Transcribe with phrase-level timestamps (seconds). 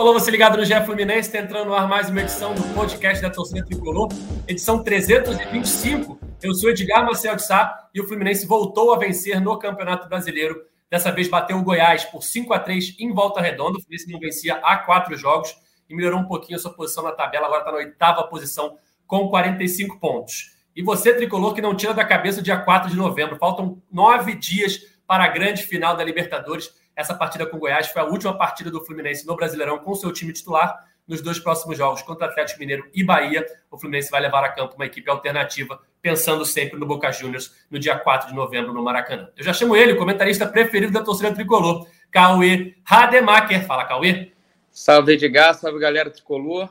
[0.00, 3.20] Tricolor, você ligado no GE Fluminense, está entrando no ar mais uma edição do podcast
[3.20, 4.08] da torcida Tricolor,
[4.48, 6.18] edição 325.
[6.42, 10.58] Eu sou Edgar Marcel de Sá e o Fluminense voltou a vencer no Campeonato Brasileiro.
[10.88, 13.76] Dessa vez bateu o Goiás por 5 a 3 em volta redonda.
[13.76, 15.54] O Fluminense não vencia há quatro jogos
[15.86, 19.28] e melhorou um pouquinho a sua posição na tabela, agora está na oitava posição com
[19.28, 20.56] 45 pontos.
[20.74, 24.34] E você, Tricolor, que não tira da cabeça o dia 4 de novembro, faltam nove
[24.34, 26.70] dias para a grande final da Libertadores.
[27.00, 30.12] Essa partida com o Goiás foi a última partida do Fluminense no Brasileirão com seu
[30.12, 30.86] time titular.
[31.08, 34.74] Nos dois próximos jogos contra Atlético Mineiro e Bahia, o Fluminense vai levar a campo
[34.74, 39.30] uma equipe alternativa, pensando sempre no Boca Juniors no dia 4 de novembro no Maracanã.
[39.34, 43.66] Eu já chamo ele, o comentarista preferido da torcida tricolor, Cauê Rademacher.
[43.66, 44.32] Fala, Cauê.
[44.70, 46.68] Salve, Edgar, salve, galera tricolor.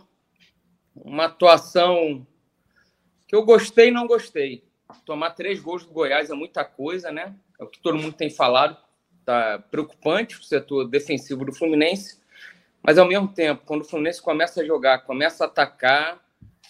[0.96, 2.24] Uma atuação
[3.28, 4.64] que eu gostei e não gostei.
[5.06, 7.34] Tomar três gols do Goiás é muita coisa, né?
[7.60, 8.78] É o que todo mundo tem falado
[9.30, 12.20] tá preocupante o setor defensivo do Fluminense,
[12.82, 16.20] mas ao mesmo tempo, quando o Fluminense começa a jogar, começa a atacar,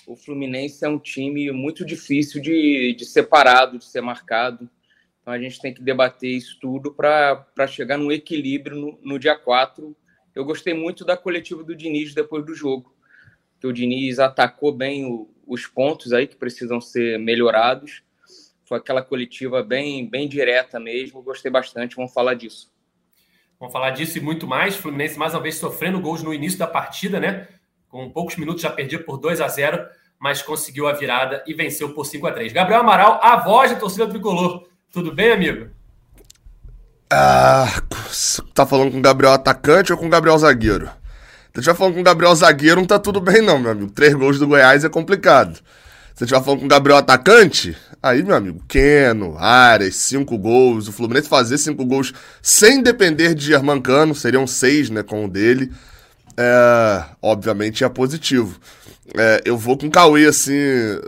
[0.06, 4.70] o Fluminense é um time muito difícil de, de ser parado, de ser marcado.
[5.22, 9.38] Então a gente tem que debater isso tudo para chegar num equilíbrio no, no dia
[9.38, 9.96] 4.
[10.36, 12.94] Eu gostei muito da coletiva do Diniz depois do jogo,
[13.62, 18.04] que o Diniz atacou bem o, os pontos aí que precisam ser melhorados
[18.70, 21.24] foi aquela coletiva bem, bem direta mesmo.
[21.24, 21.96] Gostei bastante.
[21.96, 22.72] Vamos falar disso.
[23.60, 24.76] Vamos falar disso e muito mais.
[24.76, 27.48] Fluminense mais uma vez sofrendo gols no início da partida, né?
[27.90, 29.86] Com poucos minutos já perdia por 2 a 0
[30.20, 33.78] mas conseguiu a virada e venceu por 5 a 3 Gabriel Amaral, a voz da
[33.78, 34.68] torcida tricolor.
[34.92, 35.70] Tudo bem, amigo?
[37.10, 37.82] Ah,
[38.54, 40.90] tá falando com o Gabriel atacante ou com o Gabriel zagueiro?
[41.56, 43.92] Se já falando com o Gabriel zagueiro, não tá tudo bem, não, meu amigo.
[43.92, 45.60] Três gols do Goiás é complicado.
[46.20, 50.90] Se estiver falando com o Gabriel atacante, aí, meu amigo, Keno, Ares, cinco gols.
[50.90, 55.72] O Fluminense fazer cinco gols sem depender de Germancano, seriam seis, né, com o dele.
[56.36, 58.60] É, obviamente é positivo.
[59.18, 60.60] É, eu vou com o Cauê, assim,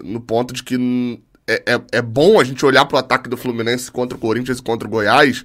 [0.01, 3.91] no ponto de que é, é, é bom a gente olhar pro ataque do Fluminense
[3.91, 5.43] contra o Corinthians e contra o Goiás,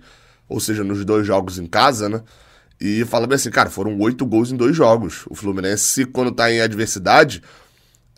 [0.49, 2.23] ou seja, nos dois jogos em casa, né?
[2.81, 5.25] E fala bem assim, cara, foram oito gols em dois jogos.
[5.29, 7.43] O Fluminense, quando tá em adversidade,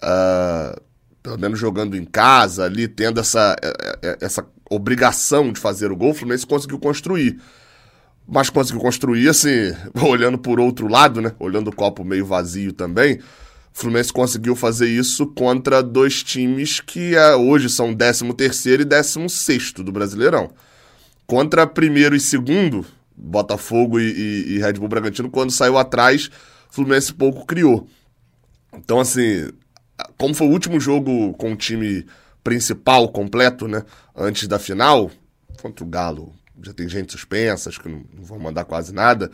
[0.02, 0.87] uh,
[1.22, 5.90] pelo menos jogando em casa ali, tendo essa, é, é, é, essa obrigação de fazer
[5.90, 7.40] o gol, o Fluminense conseguiu construir.
[8.26, 11.32] Mas conseguiu construir, assim, olhando por outro lado, né?
[11.38, 13.16] Olhando o copo meio vazio também.
[13.16, 13.22] O
[13.72, 19.92] Fluminense conseguiu fazer isso contra dois times que hoje são 13 terceiro e 16 do
[19.92, 20.50] Brasileirão.
[21.26, 22.84] Contra primeiro e segundo,
[23.16, 26.30] Botafogo e, e, e Red Bull Bragantino, quando saiu atrás,
[26.70, 27.86] o Fluminense pouco criou.
[28.74, 29.48] Então, assim,
[30.18, 32.04] como foi o último jogo com o time
[32.42, 33.84] principal completo, né?
[34.14, 35.10] Antes da final,
[35.62, 39.30] contra o Galo, já tem gente suspensa, acho que não, não vão mandar quase nada.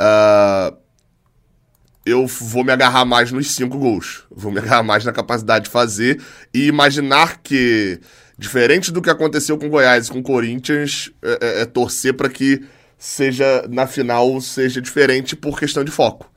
[0.00, 0.76] Uh,
[2.04, 4.24] eu vou me agarrar mais nos cinco gols.
[4.30, 6.20] Vou me agarrar mais na capacidade de fazer
[6.52, 8.00] e imaginar que,
[8.36, 12.62] diferente do que aconteceu com Goiás e com Corinthians, é, é, é torcer para que
[12.98, 16.30] seja na final seja diferente por questão de foco.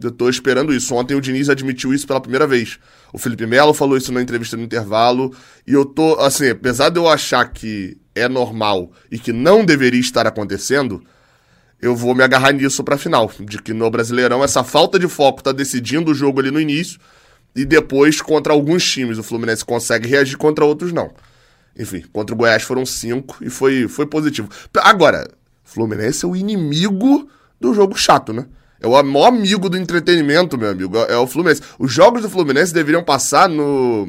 [0.00, 0.94] Eu tô esperando isso.
[0.94, 2.78] Ontem o Diniz admitiu isso pela primeira vez.
[3.16, 5.34] O Felipe Melo falou isso na entrevista no intervalo.
[5.66, 9.98] E eu tô, assim, apesar de eu achar que é normal e que não deveria
[9.98, 11.02] estar acontecendo,
[11.80, 13.32] eu vou me agarrar nisso pra final.
[13.40, 17.00] De que no Brasileirão essa falta de foco tá decidindo o jogo ali no início.
[17.54, 21.10] E depois, contra alguns times, o Fluminense consegue reagir, contra outros não.
[21.74, 24.50] Enfim, contra o Goiás foram cinco e foi, foi positivo.
[24.76, 25.26] Agora,
[25.64, 27.26] Fluminense é o inimigo
[27.58, 28.44] do jogo chato, né?
[28.86, 30.96] É o maior amigo do entretenimento, meu amigo.
[30.96, 31.62] É o Fluminense.
[31.78, 34.08] Os jogos do Fluminense deveriam passar no.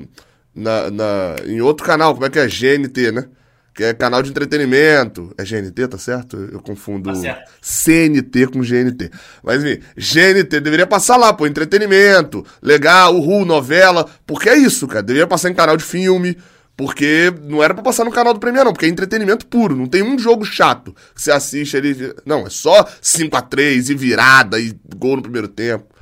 [0.54, 2.48] Na, na, em outro canal, como é que é?
[2.48, 3.26] GNT, né?
[3.74, 5.34] Que é canal de entretenimento.
[5.38, 6.38] É GNT, tá certo?
[6.52, 7.52] Eu confundo tá certo.
[7.62, 9.12] CNT com GNT.
[9.44, 14.08] Mas enfim, GNT deveria passar lá, pô, entretenimento, legal, uhul, novela.
[14.26, 15.04] Porque é isso, cara.
[15.04, 16.38] Deveria passar em canal de filme.
[16.78, 19.76] Porque não era para passar no canal do Premier, não, porque é entretenimento puro.
[19.76, 21.96] Não tem um jogo chato que você assiste ali.
[22.24, 25.96] Não, é só 5 a 3 e virada e gol no primeiro tempo.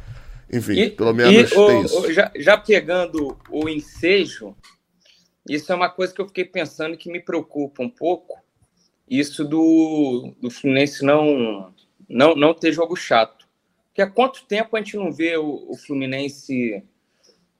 [0.51, 2.11] Enfim, e, pelo menos e, tem o, isso.
[2.11, 4.53] Já, já, pegando o ensejo,
[5.47, 8.43] isso é uma coisa que eu fiquei pensando que me preocupa um pouco.
[9.09, 11.73] Isso do, do Fluminense não,
[12.09, 13.47] não, não ter jogo chato.
[13.87, 16.83] Porque há quanto tempo a gente não vê o, o Fluminense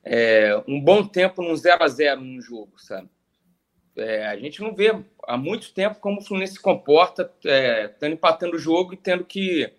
[0.03, 3.09] é, um bom tempo num 0 a 0 no jogo, sabe?
[3.97, 4.93] É, a gente não vê
[5.23, 9.23] há muito tempo como o Fluminense se comporta, é, estando empatando o jogo e tendo
[9.23, 9.71] que,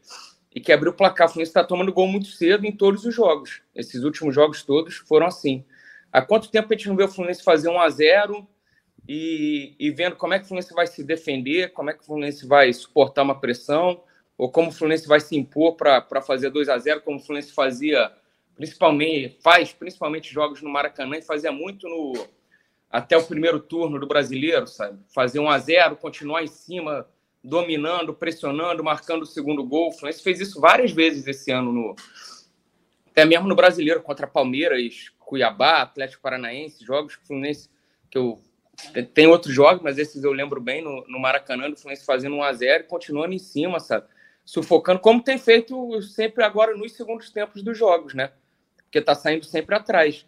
[0.55, 1.27] e que abrir o placar.
[1.27, 3.63] O Fluminense está tomando gol muito cedo em todos os jogos.
[3.75, 5.65] Esses últimos jogos todos foram assim.
[6.11, 8.49] Há quanto tempo a gente não vê o Fluminense fazer 1 a 0
[9.07, 12.07] e, e vendo como é que o Fluminense vai se defender, como é que o
[12.07, 14.03] Fluminense vai suportar uma pressão,
[14.39, 17.53] ou como o Fluminense vai se impor para fazer 2 a 0 como o Fluminense
[17.53, 18.11] fazia,
[18.57, 22.15] principalmente, faz principalmente jogos no Maracanã e fazia muito no
[22.97, 24.99] até o primeiro turno do brasileiro, sabe?
[25.15, 27.07] Fazer 1 a 0 continuar em cima,
[27.45, 29.89] dominando, pressionando, marcando o segundo gol.
[29.89, 31.95] O Fluminense fez isso várias vezes esse ano, no,
[33.11, 37.69] até mesmo no brasileiro, contra Palmeiras, Cuiabá, Atlético Paranaense, jogos que o Fluminense,
[38.11, 38.41] que eu
[39.13, 42.43] tem outros jogos, mas esses eu lembro bem no, no Maracanã, do Fluminense fazendo 1
[42.43, 44.07] a 0 e continuando em cima, sabe?
[44.43, 48.33] Sufocando, como tem feito sempre agora nos segundos tempos dos jogos, né?
[48.77, 50.27] Porque tá saindo sempre atrás.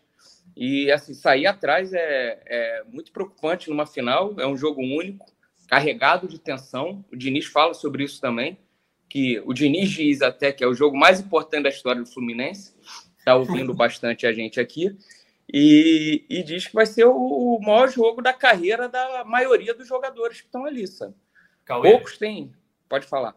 [0.61, 5.25] E assim, sair atrás é, é muito preocupante numa final, é um jogo único,
[5.69, 7.05] carregado de tensão.
[7.13, 8.59] O Diniz fala sobre isso também,
[9.09, 12.75] que o Diniz diz até que é o jogo mais importante da história do Fluminense.
[13.17, 14.97] Está ouvindo bastante a gente aqui.
[15.51, 19.87] E, e, diz que vai ser o, o, maior jogo da carreira da maioria dos
[19.87, 21.15] jogadores que estão ali, sabe?
[21.65, 21.93] Cauê.
[21.93, 22.53] Poucos têm.
[22.89, 23.37] Pode falar.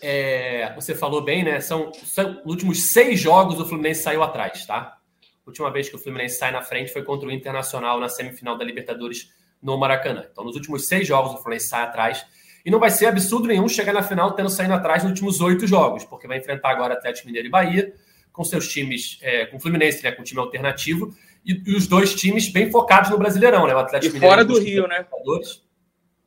[0.00, 1.60] É, você falou bem, né?
[1.60, 4.98] São, são nos últimos seis jogos o Fluminense saiu atrás, tá?
[5.46, 8.64] Última vez que o Fluminense sai na frente foi contra o Internacional na semifinal da
[8.64, 9.30] Libertadores
[9.62, 10.26] no Maracanã.
[10.30, 12.24] Então, nos últimos seis jogos o Fluminense sai atrás.
[12.64, 15.66] E não vai ser absurdo nenhum chegar na final tendo saído atrás nos últimos oito
[15.66, 17.94] jogos, porque vai enfrentar agora Atlético Mineiro e Bahia,
[18.32, 21.14] com seus times, é, com o Fluminense, né, com o time alternativo,
[21.44, 23.74] e, e, os dois times bem focados no Brasileirão, né?
[23.74, 24.34] O Atlético e Mineiro.
[24.34, 25.06] Fora do Rio, né?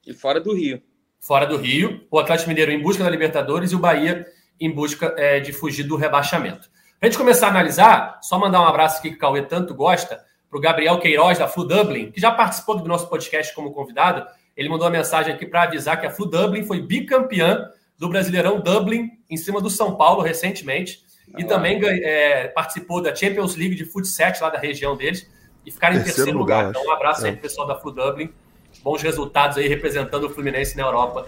[0.05, 0.81] E fora do Rio.
[1.19, 2.05] Fora do Rio.
[2.11, 4.27] O Atlético Mineiro em busca da Libertadores e o Bahia
[4.59, 6.69] em busca é, de fugir do rebaixamento.
[6.99, 9.75] Para a gente começar a analisar, só mandar um abraço aqui que o Cauê tanto
[9.75, 13.71] gosta, para o Gabriel Queiroz, da Flu Dublin, que já participou do nosso podcast como
[13.71, 14.25] convidado.
[14.55, 18.59] Ele mandou uma mensagem aqui para avisar que a Flu Dublin foi bicampeã do Brasileirão
[18.59, 21.05] Dublin em cima do São Paulo recentemente.
[21.37, 25.29] E também é, participou da Champions League de futsal lá da região deles
[25.65, 26.67] e ficaram em terceiro, terceiro lugar.
[26.67, 26.69] lugar.
[26.71, 27.29] Então, um abraço é.
[27.29, 28.33] aí pro pessoal da Flu Dublin.
[28.81, 31.25] Bons resultados aí representando o Fluminense na Europa,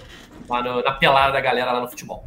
[0.47, 2.25] lá no, na pelada da galera lá no futebol.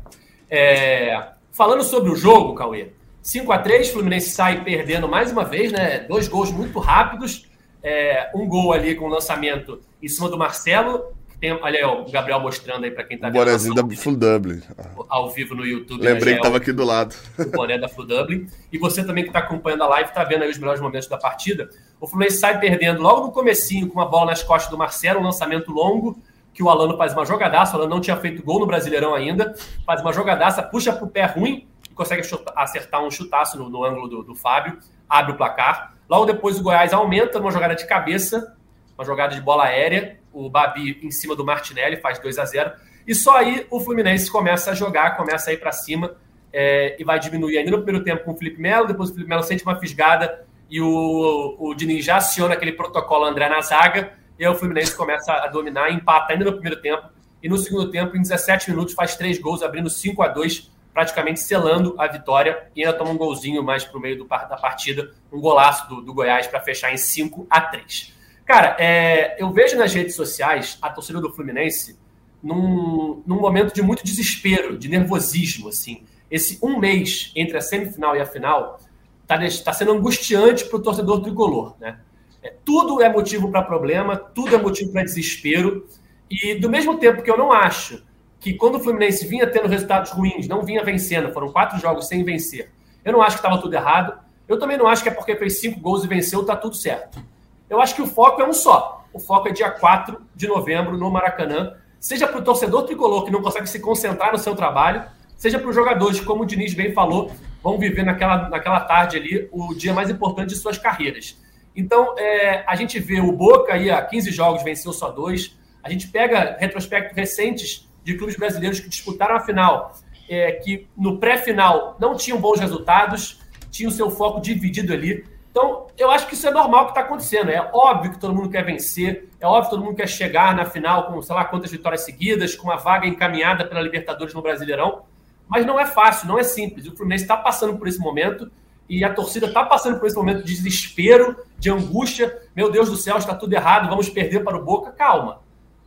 [0.50, 2.92] É, falando sobre o jogo, Cauê,
[3.22, 6.00] 5 a 3 Fluminense sai perdendo mais uma vez, né?
[6.00, 7.48] Dois gols muito rápidos.
[7.82, 12.08] É, um gol ali com o lançamento em cima do Marcelo, tem, olha aí, o
[12.08, 13.42] Gabriel mostrando aí para quem tá vendo.
[13.42, 14.62] O bonezinho da Full Dublin.
[15.08, 16.00] Ao vivo no YouTube.
[16.00, 17.16] Lembrei né, que tava aqui do lado.
[17.36, 18.46] O boné da Full Dublin.
[18.72, 21.18] E você também que está acompanhando a live, está vendo aí os melhores momentos da
[21.18, 21.68] partida.
[22.00, 25.24] O Fluminense sai perdendo logo no comecinho com uma bola nas costas do Marcelo, um
[25.24, 26.16] lançamento longo,
[26.54, 27.72] que o Alano faz uma jogadaça.
[27.72, 29.52] O Alano não tinha feito gol no Brasileirão ainda.
[29.84, 34.08] Faz uma jogadaça, puxa pro pé ruim e consegue acertar um chutaço no, no ângulo
[34.08, 34.78] do, do Fábio.
[35.08, 35.94] Abre o placar.
[36.08, 38.56] Logo depois o Goiás aumenta numa jogada de cabeça,
[38.98, 42.72] uma jogada de bola aérea o Babi em cima do Martinelli, faz 2 a 0
[43.06, 46.16] E só aí o Fluminense começa a jogar, começa a ir para cima
[46.52, 48.86] é, e vai diminuir ainda no primeiro tempo com o Felipe Melo.
[48.86, 53.24] Depois o Felipe Melo sente uma fisgada e o, o Diniz já aciona aquele protocolo
[53.24, 54.14] André na zaga.
[54.38, 57.08] E aí o Fluminense começa a dominar, empata ainda no primeiro tempo.
[57.42, 61.40] E no segundo tempo, em 17 minutos, faz três gols, abrindo 5 a 2 praticamente
[61.40, 62.68] selando a vitória.
[62.76, 66.00] E ainda toma um golzinho mais para o meio do, da partida, um golaço do,
[66.00, 68.12] do Goiás para fechar em 5 a 3
[68.44, 71.98] Cara, é, eu vejo nas redes sociais a torcida do Fluminense
[72.42, 76.04] num, num momento de muito desespero, de nervosismo, assim.
[76.30, 78.80] Esse um mês entre a semifinal e a final
[79.22, 82.00] está tá sendo angustiante para o torcedor tricolor, né?
[82.42, 85.86] É, tudo é motivo para problema, tudo é motivo para desespero.
[86.28, 88.02] E do mesmo tempo que eu não acho
[88.42, 92.24] que quando o Fluminense vinha tendo resultados ruins, não vinha vencendo, foram quatro jogos sem
[92.24, 92.72] vencer,
[93.04, 94.18] eu não acho que estava tudo errado.
[94.48, 97.22] Eu também não acho que é porque fez cinco gols e venceu, tá tudo certo.
[97.70, 99.06] Eu acho que o foco é um só.
[99.12, 101.74] O foco é dia 4 de novembro no Maracanã.
[102.00, 105.04] Seja para o torcedor tricolor que não consegue se concentrar no seu trabalho,
[105.36, 107.30] seja para os jogadores, como o Diniz bem falou,
[107.62, 111.40] vão viver naquela, naquela tarde ali o dia mais importante de suas carreiras.
[111.76, 115.56] Então, é, a gente vê o Boca aí há 15 jogos, venceu só dois.
[115.82, 119.92] A gente pega retrospectos recentes de clubes brasileiros que disputaram a final,
[120.28, 123.40] é, que no pré-final não tinham bons resultados,
[123.70, 125.24] tinham seu foco dividido ali.
[125.50, 127.50] Então, eu acho que isso é normal que está acontecendo.
[127.50, 130.64] É óbvio que todo mundo quer vencer, é óbvio que todo mundo quer chegar na
[130.64, 135.02] final com sei lá quantas vitórias seguidas, com uma vaga encaminhada pela Libertadores no Brasileirão.
[135.46, 136.86] Mas não é fácil, não é simples.
[136.86, 138.50] O Fluminense está passando por esse momento
[138.88, 142.40] e a torcida está passando por esse momento de desespero, de angústia.
[142.56, 144.90] Meu Deus do céu, está tudo errado, vamos perder para o Boca.
[144.92, 145.40] Calma.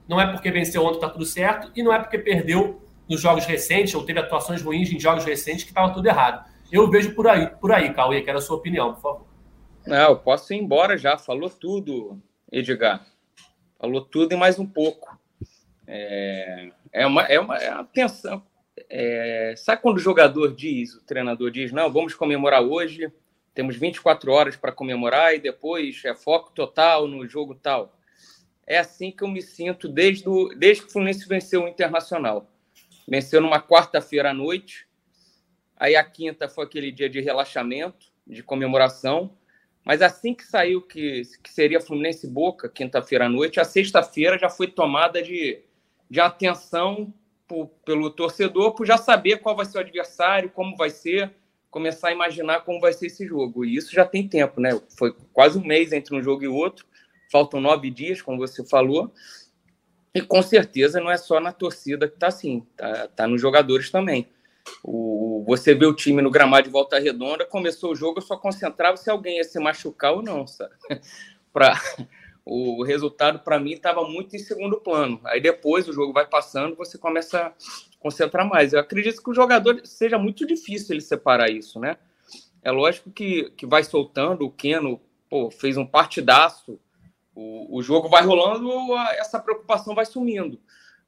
[0.08, 3.46] Não é porque venceu ontem está tudo certo e não é porque perdeu nos jogos
[3.46, 6.50] recentes ou teve atuações ruins em jogos recentes que estava tudo errado.
[6.72, 9.28] Eu vejo por aí, por aí, Cauê, quero a sua opinião, por favor.
[9.86, 11.18] Não, eu posso ir embora já.
[11.18, 12.20] Falou tudo,
[12.52, 13.06] Edgar.
[13.80, 15.18] Falou tudo e mais um pouco.
[15.88, 18.42] É, é, uma, é, uma, é uma tensão.
[18.90, 23.12] É, sabe quando o jogador diz, o treinador diz, não, vamos comemorar hoje,
[23.54, 27.95] temos 24 horas para comemorar e depois é foco total no jogo tal.
[28.68, 30.26] É assim que eu me sinto desde,
[30.58, 32.50] desde que o Fluminense venceu o Internacional.
[33.08, 34.88] Venceu numa quarta-feira à noite.
[35.78, 39.38] Aí a quinta foi aquele dia de relaxamento, de comemoração.
[39.84, 44.50] Mas assim que saiu que, que seria Fluminense Boca, quinta-feira à noite, a sexta-feira já
[44.50, 45.62] foi tomada de,
[46.10, 47.14] de atenção
[47.48, 51.32] por, pelo torcedor, por já saber qual vai ser o adversário, como vai ser,
[51.70, 53.64] começar a imaginar como vai ser esse jogo.
[53.64, 54.72] E isso já tem tempo, né?
[54.98, 56.88] Foi quase um mês entre um jogo e outro,
[57.32, 59.14] faltam nove dias, como você falou.
[60.14, 63.90] E com certeza não é só na torcida que está assim, tá, tá nos jogadores
[63.90, 64.28] também.
[64.84, 68.38] O, você vê o time no gramado de volta redonda, começou o jogo, eu só
[68.38, 70.74] concentrava se alguém ia se machucar ou não, sabe?
[71.52, 71.80] pra,
[72.46, 75.20] o resultado, para mim, estava muito em segundo plano.
[75.26, 77.54] Aí depois o jogo vai passando, você começa a
[78.00, 78.72] concentrar mais.
[78.72, 81.98] Eu acredito que o jogador seja muito difícil ele separar isso, né?
[82.62, 86.80] É lógico que, que vai soltando, o Keno pô, fez um partidaço,
[87.36, 88.72] o, o jogo vai rolando,
[89.18, 90.60] essa preocupação vai sumindo.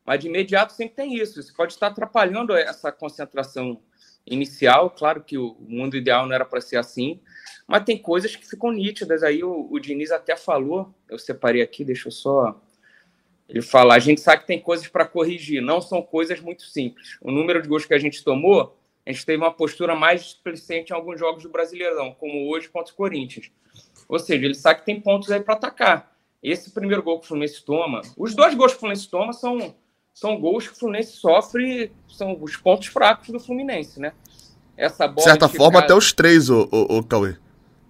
[0.05, 1.39] Mas de imediato sempre tem isso.
[1.39, 3.81] Isso pode estar atrapalhando essa concentração
[4.25, 4.89] inicial.
[4.89, 7.19] Claro que o mundo ideal não era para ser assim,
[7.65, 9.24] mas tem coisas que ficam nítidas.
[9.24, 12.62] Aí o, o Diniz até falou, eu separei aqui, deixa eu só
[13.48, 13.96] ele falar.
[13.96, 17.17] A gente sabe que tem coisas para corrigir, não são coisas muito simples.
[17.22, 20.91] O número de gols que a gente tomou, a gente teve uma postura mais displicente
[20.91, 23.50] em alguns jogos do Brasileirão, como hoje contra o Corinthians.
[24.07, 26.17] Ou seja, ele sabe que tem pontos aí para atacar.
[26.50, 29.75] Esse primeiro gol que o Fluminense toma, os dois gols que o Fluminense toma são
[30.13, 34.13] são gols que o Fluminense sofre, são os pontos fracos do Fluminense, né?
[34.75, 35.18] Essa bola.
[35.18, 37.38] De certa forma, até os três, o, o, o Cauê.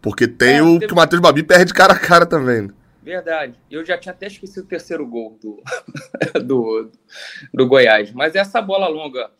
[0.02, 0.88] Porque tem é, o teve...
[0.88, 2.70] que o Matheus Babi perde cara a cara também.
[3.02, 3.58] Verdade.
[3.72, 5.64] Eu já tinha até esquecido o terceiro gol do,
[6.44, 6.92] do,
[7.54, 8.12] do Goiás.
[8.12, 9.32] Mas essa bola longa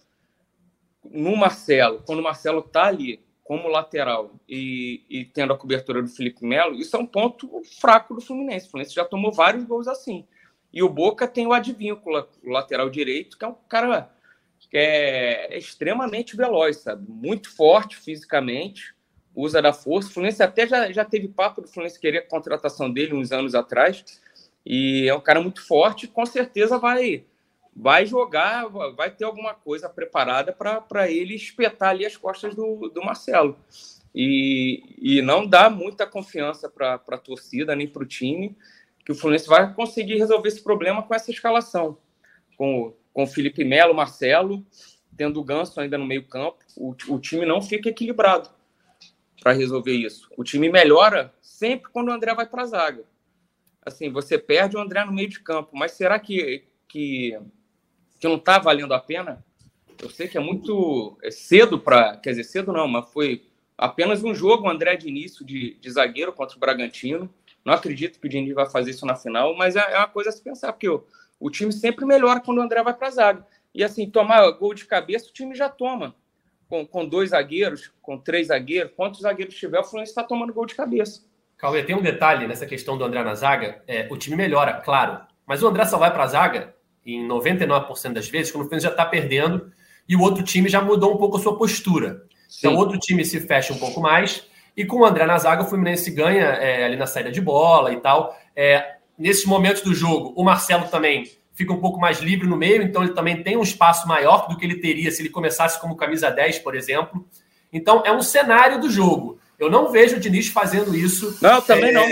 [1.04, 6.10] no Marcelo, quando o Marcelo tá ali como lateral e, e tendo a cobertura do
[6.10, 8.68] Felipe Melo, isso é um ponto fraco do Fluminense.
[8.68, 10.28] O Fluminense já tomou vários gols assim.
[10.74, 14.12] E o Boca tem o Advíncula, o lateral direito, que é um cara
[14.70, 17.10] que é extremamente veloz, sabe?
[17.10, 18.94] Muito forte fisicamente,
[19.34, 20.10] usa da força.
[20.10, 23.56] O Fluminense até já, já teve papo do Fluminense querer a contratação dele uns anos
[23.56, 24.04] atrás.
[24.66, 27.24] E é um cara muito forte, com certeza vai
[27.80, 33.04] vai jogar, vai ter alguma coisa preparada para ele espetar ali as costas do, do
[33.04, 33.56] Marcelo.
[34.16, 38.58] E, e não dá muita confiança para a torcida nem para o time
[39.06, 41.98] que o Fluminense vai conseguir resolver esse problema com essa escalação.
[42.58, 44.66] Com, com o Felipe Melo, Marcelo,
[45.16, 48.50] tendo o Ganso ainda no meio-campo, o, o time não fica equilibrado
[49.40, 50.28] para resolver isso.
[50.36, 53.04] O time melhora sempre quando o André vai para a zaga.
[53.86, 57.40] Assim, você perde o André no meio de campo, mas será que, que,
[58.20, 59.44] que não está valendo a pena?
[60.02, 62.18] Eu sei que é muito é cedo para.
[62.18, 63.46] Quer dizer, cedo não, mas foi
[63.78, 67.30] apenas um jogo, o André de início de, de zagueiro contra o Bragantino.
[67.64, 70.30] Não acredito que o Diniz vai fazer isso na final, mas é, é uma coisa
[70.30, 71.04] a se pensar, porque o,
[71.40, 73.48] o time sempre melhora quando o André vai para a zaga.
[73.74, 76.16] E assim, tomar gol de cabeça, o time já toma.
[76.70, 80.66] Com, com dois zagueiros, com três zagueiros, quantos zagueiros tiver, o Fluminense está tomando gol
[80.66, 81.22] de cabeça.
[81.58, 83.82] Cauê, tem um detalhe nessa questão do André na zaga.
[83.88, 85.22] É, o time melhora, claro.
[85.46, 86.76] Mas o André só vai para a zaga,
[87.16, 89.72] em 99% das vezes, quando o Fluminense já está perdendo
[90.08, 92.24] e o outro time já mudou um pouco a sua postura.
[92.50, 92.60] Sim.
[92.60, 94.46] Então, o outro time se fecha um pouco mais
[94.78, 97.92] e com o André na zaga, o Fluminense ganha é, ali na saída de bola
[97.92, 98.38] e tal.
[98.56, 101.24] É, nesses momentos do jogo, o Marcelo também
[101.56, 104.56] fica um pouco mais livre no meio, então ele também tem um espaço maior do
[104.56, 107.28] que ele teria se ele começasse como camisa 10, por exemplo.
[107.74, 109.40] Então, é um cenário do jogo.
[109.58, 111.36] Eu não vejo o Diniz fazendo isso.
[111.42, 112.06] Não, também é, não.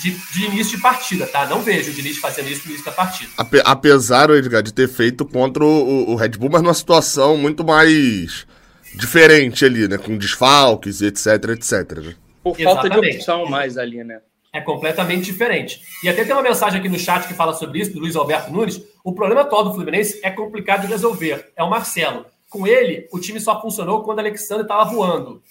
[0.00, 1.46] De, de, início de partida, tá?
[1.46, 3.30] Não vejo o Diniz fazendo isso no início da partida.
[3.64, 8.46] Apesar, Edgar, de ter feito contra o, o Red Bull, mas numa situação muito mais
[8.94, 9.96] diferente ali, né?
[9.96, 11.98] Com desfalques, etc, etc.
[11.98, 12.14] Né?
[12.42, 13.10] Por falta Exatamente.
[13.10, 14.20] de opção mais ali, né?
[14.52, 15.80] É completamente diferente.
[16.02, 18.52] E até tem uma mensagem aqui no chat que fala sobre isso, do Luiz Alberto
[18.52, 18.80] Nunes.
[19.02, 21.50] O problema atual do Fluminense é complicado de resolver.
[21.56, 22.24] É o Marcelo.
[22.48, 25.42] Com ele, o time só funcionou quando o Alexandre estava voando.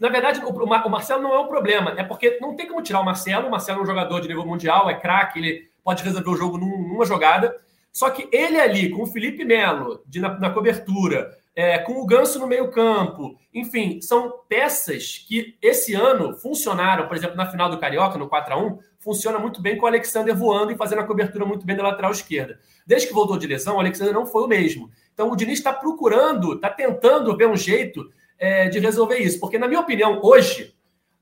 [0.00, 1.94] Na verdade, o Marcelo não é um problema.
[1.96, 3.48] É porque não tem como tirar o Marcelo.
[3.48, 6.58] O Marcelo é um jogador de nível mundial, é craque, ele pode resolver o jogo
[6.58, 7.54] numa jogada.
[7.92, 12.06] Só que ele ali, com o Felipe Melo de, na, na cobertura, é, com o
[12.06, 13.38] Ganso no meio-campo.
[13.52, 18.54] Enfim, são peças que esse ano funcionaram, por exemplo, na final do Carioca, no 4
[18.54, 21.76] a 1 funciona muito bem com o Alexander voando e fazendo a cobertura muito bem
[21.76, 22.58] da lateral esquerda.
[22.86, 24.90] Desde que voltou de lesão, o Alexander não foi o mesmo.
[25.12, 29.40] Então o Diniz está procurando, está tentando ver um jeito é, de resolver isso.
[29.40, 30.74] Porque, na minha opinião, hoje,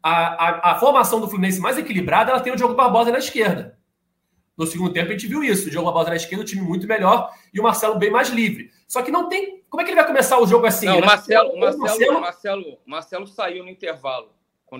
[0.02, 3.78] a, a, a, formação do Fluminense mais equilibrada ela tem o Diogo Barbosa na esquerda.
[4.56, 5.68] No segundo tempo, a gente viu isso.
[5.68, 8.70] O Diogo Barbosa na esquerda, o time muito melhor e o Marcelo bem mais livre.
[8.86, 9.62] Só que não tem.
[9.70, 10.86] Como é que ele vai começar o jogo assim?
[10.86, 14.28] Não, o Marcelo, Marcelo, Marcelo, Marcelo, Marcelo saiu no intervalo.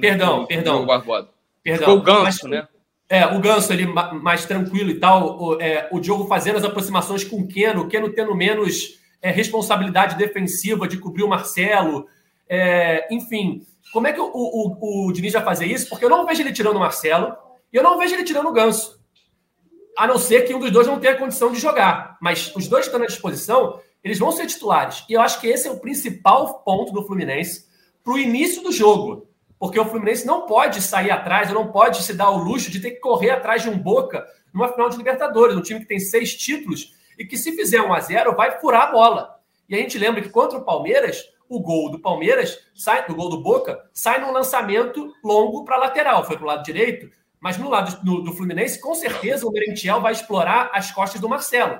[0.01, 0.83] Perdão, perdão.
[0.83, 1.31] O Barbosa.
[1.62, 1.97] Perdão.
[1.97, 2.69] Ficou o Ganso, mas, né?
[3.09, 5.41] É, o Ganso ali mais tranquilo e tal.
[5.41, 9.31] O, é, o Diogo fazendo as aproximações com o Keno, o Keno tendo menos é,
[9.31, 12.07] responsabilidade defensiva de cobrir o Marcelo.
[12.55, 15.89] É, enfim, como é que o, o, o Diniz vai fazer isso?
[15.89, 17.35] Porque eu não vejo ele tirando o Marcelo
[17.73, 19.01] e eu não vejo ele tirando o Ganso.
[19.97, 22.19] A não ser que um dos dois não tenha condição de jogar.
[22.21, 25.03] Mas os dois estão à disposição, eles vão ser titulares.
[25.09, 27.65] E eu acho que esse é o principal ponto do Fluminense
[28.05, 29.27] para o início do jogo.
[29.59, 32.91] Porque o Fluminense não pode sair atrás, não pode se dar o luxo de ter
[32.91, 36.35] que correr atrás de um Boca numa final de Libertadores, um time que tem seis
[36.35, 39.37] títulos e que, se fizer um a 0 vai furar a bola.
[39.67, 43.29] E a gente lembra que contra o Palmeiras, o gol do Palmeiras, sai do gol
[43.29, 47.59] do Boca, sai num lançamento longo para a lateral, foi para o lado direito, mas
[47.59, 51.79] no lado do, do, Fluminense, com certeza o Merentiel vai explorar as costas do Marcelo.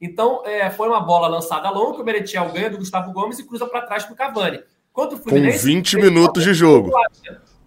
[0.00, 3.46] Então, é, foi uma bola lançada longa, que o Merentiel ganha do Gustavo Gomes e
[3.46, 4.60] cruza para trás para o Cavani.
[4.90, 6.90] Contra o Fluminense, Com 20 minutos de jogo.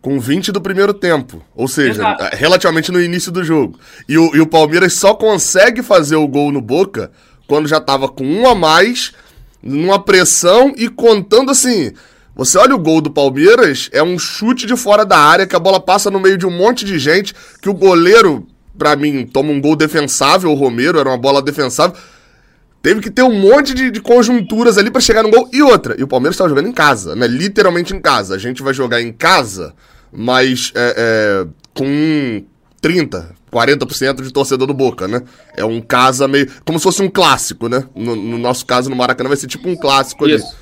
[0.02, 1.44] Com 20 do primeiro tempo.
[1.56, 2.36] Ou seja, Exato.
[2.36, 3.80] relativamente no início do jogo.
[4.10, 7.12] E o, e o Palmeiras só consegue fazer o gol no Boca
[7.48, 9.14] quando já estava com um a mais,
[9.64, 11.92] numa pressão e contando assim.
[12.36, 15.60] Você olha o gol do Palmeiras, é um chute de fora da área, que a
[15.60, 19.52] bola passa no meio de um monte de gente, que o goleiro, para mim, toma
[19.52, 21.96] um gol defensável, o Romero, era uma bola defensável.
[22.82, 25.48] Teve que ter um monte de, de conjunturas ali para chegar no gol.
[25.54, 27.28] E outra, e o Palmeiras estava jogando em casa, né?
[27.28, 28.36] Literalmente em casa.
[28.36, 29.74] A gente vai jogar em casa,
[30.12, 32.44] mas é, é, com
[32.82, 35.22] 30, 40% de torcedor do Boca, né?
[35.56, 36.50] É um casa meio.
[36.66, 37.84] Como se fosse um clássico, né?
[37.96, 40.36] No, no nosso caso, no Maracanã, vai ser tipo um clássico ali.
[40.36, 40.56] Isso.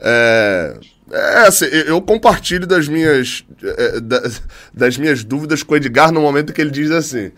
[0.00, 0.78] É.
[1.10, 4.00] É, assim, eu compartilho das minhas, é,
[4.72, 7.30] das minhas dúvidas com o Edgar no momento que ele diz assim: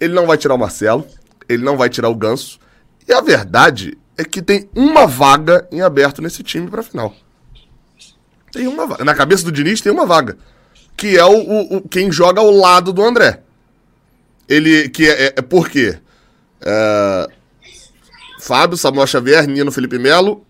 [0.00, 1.06] ele não vai tirar o Marcelo,
[1.48, 2.58] ele não vai tirar o Ganso,
[3.08, 7.14] e a verdade é que tem uma vaga em aberto nesse time pra final.
[8.52, 9.04] Tem uma vaga.
[9.04, 10.36] Na cabeça do Diniz tem uma vaga.
[10.96, 13.43] Que é o, o, o quem joga ao lado do André.
[14.48, 14.88] Ele.
[14.88, 15.98] Que é, é, é por quê?
[16.60, 17.28] É,
[18.40, 20.44] Fábio, Samuel Xavier, Nino Felipe Melo,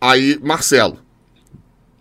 [0.00, 0.98] aí Marcelo.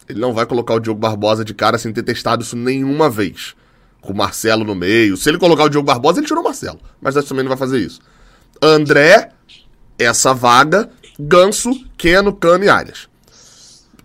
[0.07, 3.55] Ele não vai colocar o Diogo Barbosa de cara sem ter testado isso nenhuma vez.
[4.01, 5.17] Com o Marcelo no meio.
[5.17, 6.79] Se ele colocar o Diogo Barbosa, ele tirou o Marcelo.
[7.01, 7.99] Mas acho também não vai fazer isso.
[8.61, 9.31] André,
[9.97, 13.09] essa vaga, Ganso, Keno, Cano e Arias.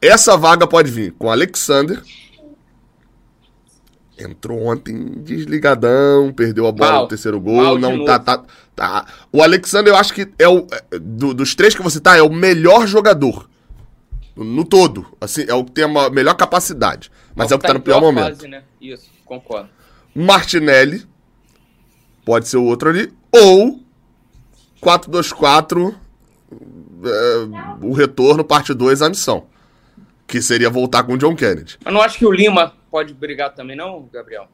[0.01, 2.03] Essa vaga pode vir com Alexander.
[4.21, 7.03] Entrou ontem desligadão, perdeu a bola Mal.
[7.03, 9.07] no terceiro gol, Mal não tá, tá, tá.
[9.33, 12.23] O Alexander, eu acho que é o é, do, dos três que você tá, é
[12.23, 13.49] o melhor jogador
[14.37, 15.07] no todo.
[15.21, 17.81] Assim, é o que tem a melhor capacidade, mas é o que tá, tá no
[17.81, 18.37] pior momento.
[18.37, 18.63] Fase, né?
[18.81, 19.69] Isso, concordo.
[20.15, 21.07] Martinelli
[22.25, 23.81] pode ser o outro ali ou
[24.81, 25.95] 424,
[27.05, 29.47] é, o retorno, parte 2, a missão.
[30.27, 31.77] Que seria voltar com o John Kennedy.
[31.85, 34.49] Mas não acho que o Lima pode brigar também, não, Gabriel?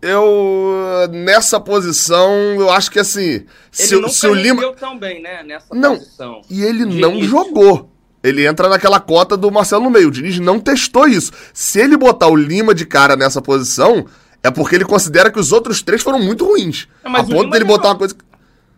[0.00, 3.22] Eu, nessa posição, eu acho que assim.
[3.22, 4.72] Ele se, se o Lima.
[4.74, 5.42] tão bem, né?
[5.42, 6.42] Nessa não, posição.
[6.50, 7.30] E ele não início.
[7.30, 7.90] jogou.
[8.22, 10.08] Ele entra naquela cota do Marcelo no meio.
[10.08, 11.32] O Diniz não testou isso.
[11.52, 14.06] Se ele botar o Lima de cara nessa posição,
[14.42, 16.86] é porque ele considera que os outros três foram muito ruins.
[17.02, 18.14] Não, a ponto dele botar uma coisa.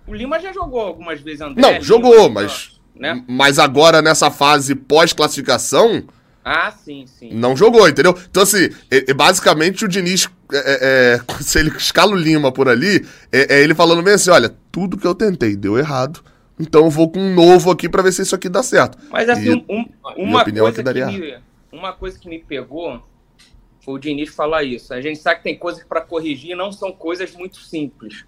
[0.06, 1.60] O Lima já jogou algumas vezes, André.
[1.60, 2.80] Não, jogou, mas.
[2.94, 3.22] Né?
[3.28, 6.04] Mas agora nessa fase pós-classificação.
[6.48, 7.34] Ah, sim, sim.
[7.34, 8.16] Não jogou, entendeu?
[8.30, 12.52] Então, assim, é, é basicamente o Diniz, é, é, é se ele escala o Lima
[12.52, 16.22] por ali, é, é, ele falando bem assim: olha, tudo que eu tentei deu errado.
[16.58, 18.96] Então eu vou com um novo aqui para ver se isso aqui dá certo.
[19.10, 19.84] Mas assim, e, um,
[20.16, 21.38] uma, coisa que, que me,
[21.72, 23.02] uma coisa que me pegou
[23.84, 24.94] foi o Diniz falar isso.
[24.94, 28.24] A gente sabe que tem coisas para corrigir não são coisas muito simples.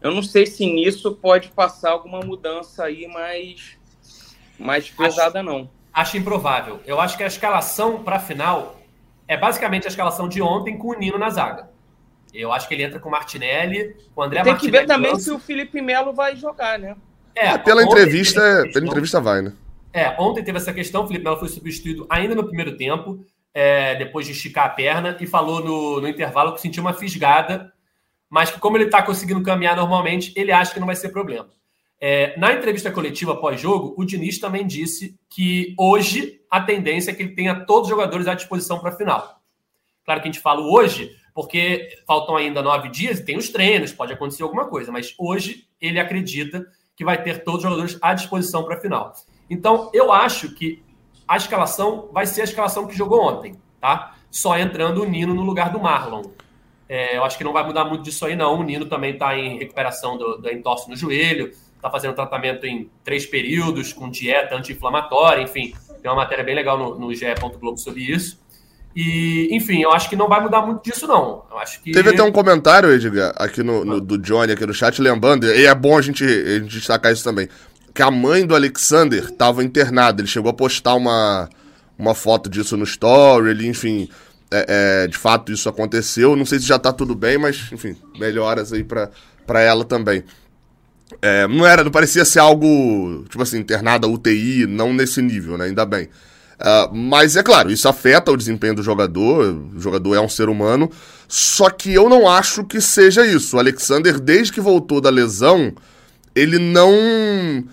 [0.00, 3.76] Eu não sei se nisso pode passar alguma mudança aí mais,
[4.58, 5.77] mais pesada, acho, não.
[5.92, 6.80] Acho improvável.
[6.86, 8.80] Eu acho que a escalação para a final
[9.26, 11.70] é basicamente a escalação de ontem com o Nino na zaga.
[12.32, 14.78] Eu acho que ele entra com o Martinelli, com o André Tem Martinelli.
[14.78, 16.96] Tem que ver também se o Felipe Melo vai jogar, né?
[17.34, 18.40] É, é pela entrevista,
[18.72, 19.52] pela entrevista vai, né?
[19.92, 23.24] É, ontem teve essa questão, o Felipe Melo foi substituído ainda no primeiro tempo,
[23.54, 27.72] é, depois de esticar a perna, e falou no, no intervalo que sentiu uma fisgada
[28.28, 31.48] mas que como ele está conseguindo caminhar normalmente, ele acha que não vai ser problema.
[32.00, 37.22] É, na entrevista coletiva pós-jogo, o Diniz também disse que hoje a tendência é que
[37.22, 39.40] ele tenha todos os jogadores à disposição para a final.
[40.04, 43.92] Claro que a gente fala hoje, porque faltam ainda nove dias e tem os treinos,
[43.92, 46.64] pode acontecer alguma coisa, mas hoje ele acredita
[46.96, 49.12] que vai ter todos os jogadores à disposição para a final.
[49.50, 50.82] Então, eu acho que
[51.26, 54.16] a escalação vai ser a escalação que jogou ontem, tá?
[54.30, 56.22] Só entrando o Nino no lugar do Marlon.
[56.88, 58.58] É, eu acho que não vai mudar muito disso aí, não.
[58.58, 62.90] O Nino também está em recuperação do, da entorse no joelho, está fazendo tratamento em
[63.02, 65.72] três períodos, com dieta anti-inflamatória, enfim.
[66.02, 67.26] Tem uma matéria bem legal no, no GE.
[67.58, 68.38] Globo sobre isso.
[68.94, 71.44] E, enfim, eu acho que não vai mudar muito disso, não.
[71.50, 71.92] Eu acho que...
[71.92, 75.66] Teve até um comentário, Edgar, aqui no, no, do Johnny, aqui no chat, lembrando, e
[75.66, 77.48] é bom a gente, a gente destacar isso também.
[77.94, 80.20] que a mãe do Alexander estava internada.
[80.20, 81.48] Ele chegou a postar uma,
[81.96, 84.08] uma foto disso no story, ele, enfim,
[84.50, 86.34] é, é, de fato isso aconteceu.
[86.34, 90.24] Não sei se já tá tudo bem, mas, enfim, melhoras aí pra ela também.
[91.20, 95.66] É, não era, não parecia ser algo, tipo assim, internada UTI, não nesse nível, né?
[95.66, 96.08] Ainda bem.
[96.60, 99.54] Uh, mas é claro, isso afeta o desempenho do jogador.
[99.74, 100.90] O jogador é um ser humano.
[101.28, 103.56] Só que eu não acho que seja isso.
[103.56, 105.72] O Alexander, desde que voltou da lesão,
[106.34, 107.64] ele não.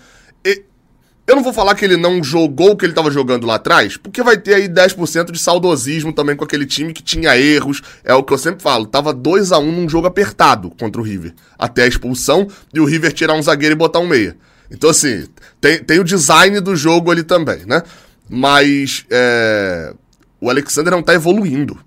[1.28, 3.98] Eu não vou falar que ele não jogou o que ele estava jogando lá atrás,
[3.98, 7.82] porque vai ter aí 10% de saudosismo também com aquele time que tinha erros.
[8.04, 8.86] É o que eu sempre falo.
[8.86, 11.34] Tava 2 a 1 num jogo apertado contra o River.
[11.58, 14.38] Até a expulsão e o River tirar um zagueiro e botar um meia.
[14.70, 15.28] Então, assim,
[15.60, 17.82] tem, tem o design do jogo ali também, né?
[18.30, 19.94] Mas é,
[20.40, 21.80] o Alexander não tá evoluindo.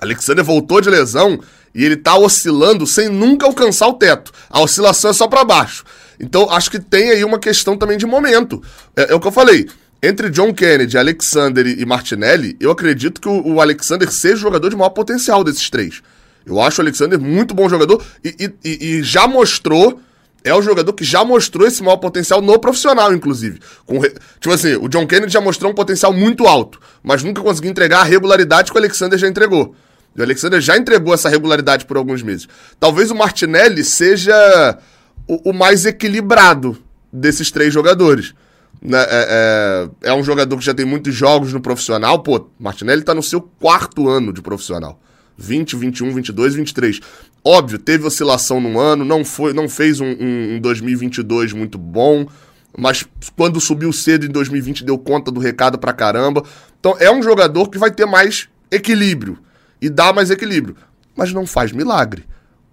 [0.00, 1.38] Alexander voltou de lesão
[1.74, 4.32] e ele tá oscilando sem nunca alcançar o teto.
[4.48, 5.84] A oscilação é só para baixo.
[6.22, 8.62] Então, acho que tem aí uma questão também de momento.
[8.96, 9.68] É, é o que eu falei.
[10.00, 14.68] Entre John Kennedy, Alexander e Martinelli, eu acredito que o, o, Alexander seja o jogador
[14.68, 16.02] de maior potencial desses três.
[16.46, 20.00] Eu acho o Alexander muito bom jogador e, e, e já mostrou
[20.44, 23.60] é o jogador que já mostrou esse maior potencial no profissional, inclusive.
[23.86, 27.70] Com, tipo assim, o John Kennedy já mostrou um potencial muito alto, mas nunca conseguiu
[27.70, 29.74] entregar a regularidade que o Alexander já entregou.
[30.16, 32.48] E o Alexander já entregou essa regularidade por alguns meses.
[32.78, 34.78] Talvez o Martinelli seja
[35.26, 36.76] o, o mais equilibrado
[37.12, 38.34] desses três jogadores.
[38.80, 38.98] Né?
[38.98, 42.18] É, é, é, um jogador que já tem muitos jogos no profissional.
[42.20, 45.00] Pô, Martinelli tá no seu quarto ano de profissional.
[45.36, 47.00] 20, 21, 22, 23.
[47.44, 52.26] Óbvio, teve oscilação no ano, não foi, não fez um, um, um 2022 muito bom,
[52.76, 53.04] mas
[53.36, 56.44] quando subiu cedo em 2020 deu conta do recado pra caramba.
[56.78, 59.38] Então é um jogador que vai ter mais equilíbrio
[59.80, 60.76] e dá mais equilíbrio,
[61.16, 62.24] mas não faz milagre.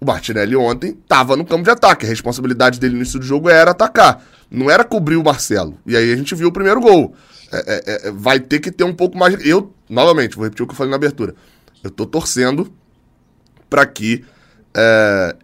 [0.01, 3.49] O Martinelli ontem estava no campo de ataque, a responsabilidade dele no início do jogo
[3.49, 5.77] era atacar, não era cobrir o Marcelo.
[5.85, 7.13] E aí a gente viu o primeiro gol.
[7.51, 9.45] É, é, é, vai ter que ter um pouco mais.
[9.45, 11.35] Eu, novamente, vou repetir o que eu falei na abertura.
[11.83, 12.71] Eu tô torcendo
[13.69, 14.23] para que
[14.75, 15.35] é,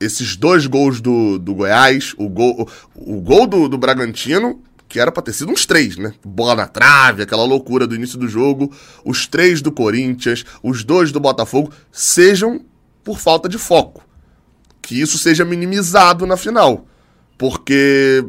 [0.00, 4.98] esses dois gols do, do Goiás, o gol, o, o gol do, do Bragantino, que
[4.98, 6.12] era pra ter sido uns três, né?
[6.24, 11.12] Bola na trave, aquela loucura do início do jogo, os três do Corinthians, os dois
[11.12, 12.60] do Botafogo, sejam
[13.04, 14.02] por falta de foco.
[14.80, 16.86] Que isso seja minimizado na final.
[17.38, 18.24] Porque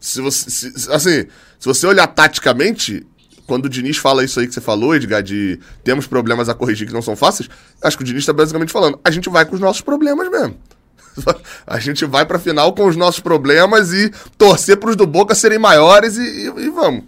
[0.00, 0.50] se você.
[0.50, 1.26] Se, assim,
[1.58, 3.06] se você olhar taticamente,
[3.46, 6.86] quando o Diniz fala isso aí que você falou, Edgar, de temos problemas a corrigir
[6.86, 7.48] que não são fáceis,
[7.82, 10.58] acho que o Diniz está basicamente falando, a gente vai com os nossos problemas mesmo.
[11.66, 15.58] A gente vai pra final com os nossos problemas e torcer pros do Boca serem
[15.58, 17.04] maiores e, e, e vamos.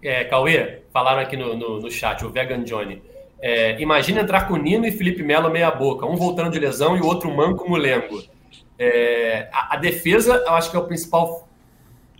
[0.00, 3.02] É, Cauê, falaram aqui no, no, no chat, o Vegan Johnny.
[3.42, 7.00] É, imagina entrar com Nino e Felipe Melo meia boca, um voltando de lesão e
[7.00, 8.22] o outro manco mulengo.
[8.78, 11.48] É, a, a, defesa, eu acho que é o principal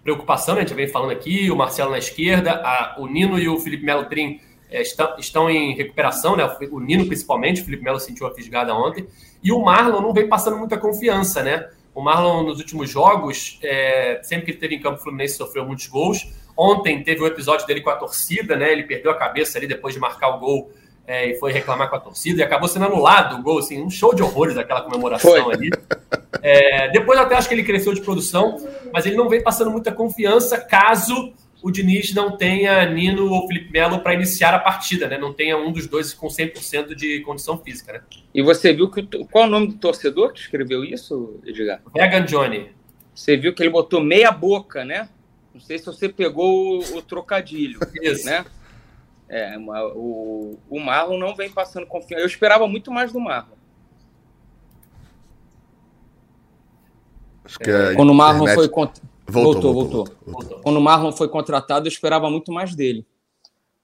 [0.02, 0.62] preocupação, né?
[0.62, 3.84] a gente vem falando aqui, o Marcelo na esquerda, a, o Nino e o Felipe
[3.84, 6.44] Melo Trim é, estão, estão em recuperação, né?
[6.72, 9.06] O Nino principalmente, o Felipe Melo sentiu a fisgada ontem,
[9.44, 11.68] e o Marlon não vem passando muita confiança, né?
[11.94, 15.64] O Marlon, nos últimos jogos, é, sempre que ele teve em campo, o Fluminense sofreu
[15.64, 16.32] muitos gols.
[16.56, 18.72] Ontem teve o um episódio dele com a torcida, né?
[18.72, 20.72] Ele perdeu a cabeça ali depois de marcar o gol
[21.12, 23.90] é, e foi reclamar com a torcida e acabou sendo anulado o gol, assim, um
[23.90, 25.54] show de horrores aquela comemoração foi.
[25.54, 25.70] ali.
[26.40, 28.56] É, depois até acho que ele cresceu de produção,
[28.90, 33.70] mas ele não vem passando muita confiança caso o Diniz não tenha Nino ou Felipe
[33.70, 35.18] Melo para iniciar a partida, né?
[35.18, 38.00] Não tenha um dos dois com 100% de condição física, né?
[38.34, 41.82] E você viu que qual é o nome do torcedor que escreveu isso, Edgar?
[41.94, 42.70] Vegan Johnny.
[43.14, 45.10] Você viu que ele botou meia boca, né?
[45.52, 48.24] Não sei se você pegou o, o trocadilho, isso.
[48.24, 48.46] né?
[49.32, 52.22] É, o, o Marlon não vem passando confiança.
[52.22, 53.56] Eu esperava muito mais do Marlon.
[57.60, 58.56] É, Quando o Marlon internet...
[58.56, 58.68] foi.
[58.68, 59.00] Cont...
[59.26, 63.06] Voltou voltou voltou, voltou, voltou, Quando o Marlon foi contratado, eu esperava muito mais dele.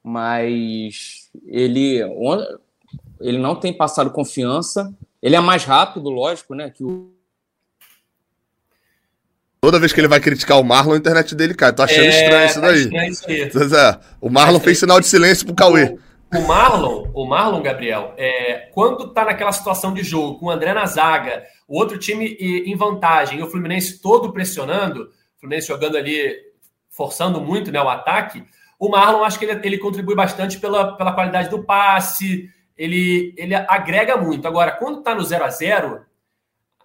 [0.03, 2.01] Mas ele,
[3.19, 4.95] ele não tem passado confiança.
[5.23, 6.69] Ele é mais rápido, lógico, né?
[6.69, 7.11] Que o
[9.61, 11.73] Toda vez que ele vai criticar o Marlon, a internet dele cai.
[11.73, 12.81] Tô achando é, estranho isso daí.
[13.11, 15.97] Estranho isso é, o Marlon fez sinal de silêncio pro Cauê.
[16.33, 20.51] O, o Marlon, o Marlon, Gabriel, é, quando tá naquela situação de jogo, com o
[20.51, 25.03] André na zaga, o outro time em vantagem e o Fluminense todo pressionando,
[25.37, 26.37] o Fluminense jogando ali,
[26.91, 28.45] forçando muito né, o ataque,
[28.79, 33.57] o Marlon acho que ele, ele contribui bastante pela, pela qualidade do passe, ele, ele
[33.57, 34.47] agrega muito.
[34.47, 36.01] Agora, quando tá no 0 a 0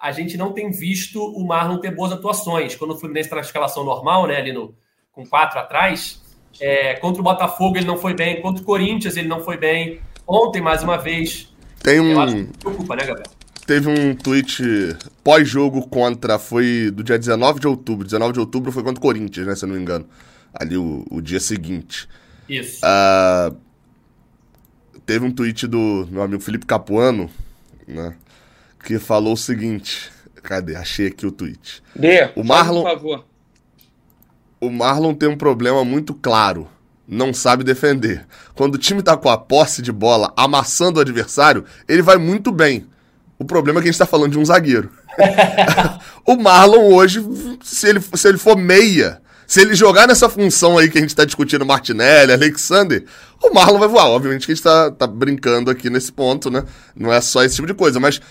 [0.04, 2.76] a gente não tem visto o Marlon ter boas atuações.
[2.76, 4.76] Quando o Fluminense está na escalação normal, né, ali no,
[5.14, 6.22] com quatro atrás,
[6.60, 10.02] é, contra o Botafogo ele não foi bem, contra o Corinthians ele não foi bem.
[10.28, 11.56] Ontem, mais uma vez.
[11.82, 12.48] Tem um.
[12.60, 13.32] preocupa, né, Gabriel?
[13.66, 14.62] teve um tweet
[15.24, 16.38] pós-jogo contra.
[16.38, 18.06] Foi do dia 19 de outubro.
[18.06, 19.56] 19 de outubro foi contra o Corinthians, né?
[19.56, 20.06] Se eu não me engano.
[20.54, 22.10] Ali o, o dia seguinte.
[22.50, 22.82] Isso.
[22.86, 23.56] Uh,
[25.06, 27.30] teve um tweet do meu amigo Felipe Capuano,
[27.88, 28.18] né?
[28.84, 30.12] Que falou o seguinte.
[30.42, 30.76] Cadê?
[30.76, 31.82] Achei aqui o tweet.
[31.96, 33.26] Dê, o Marlon, por favor.
[34.60, 36.68] O Marlon tem um problema muito claro.
[37.08, 38.26] Não sabe defender.
[38.54, 42.52] Quando o time tá com a posse de bola amassando o adversário, ele vai muito
[42.52, 42.88] bem.
[43.40, 44.90] O problema é que a gente tá falando de um zagueiro.
[46.26, 47.22] o Marlon hoje,
[47.62, 51.16] se ele, se ele for meia, se ele jogar nessa função aí que a gente
[51.16, 53.06] tá discutindo, Martinelli, Alexander,
[53.42, 54.08] o Marlon vai voar.
[54.08, 56.64] Obviamente que a gente tá, tá brincando aqui nesse ponto, né?
[56.96, 58.22] Não é só esse tipo de coisa, mas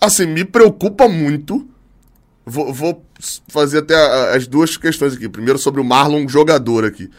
[0.00, 1.68] assim, me preocupa muito.
[2.44, 3.04] Vou, vou
[3.48, 3.94] fazer até
[4.34, 5.28] as duas questões aqui.
[5.28, 7.10] Primeiro sobre o Marlon jogador aqui.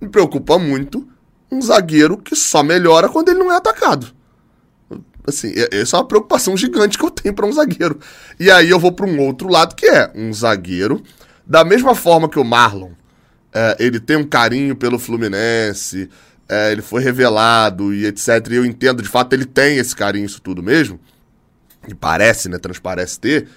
[0.00, 1.08] Me preocupa muito
[1.50, 4.08] um zagueiro que só melhora quando ele não é atacado.
[5.26, 7.98] Assim, essa é uma preocupação gigante que eu tenho para um zagueiro.
[8.38, 11.02] E aí eu vou para um outro lado que é um zagueiro
[11.46, 12.90] da mesma forma que o Marlon,
[13.52, 16.10] é, ele tem um carinho pelo Fluminense,
[16.48, 18.28] é, ele foi revelado e etc.
[18.50, 21.00] E eu entendo, de fato, ele tem esse carinho, isso tudo mesmo
[21.88, 23.48] e parece, né, transparece ter.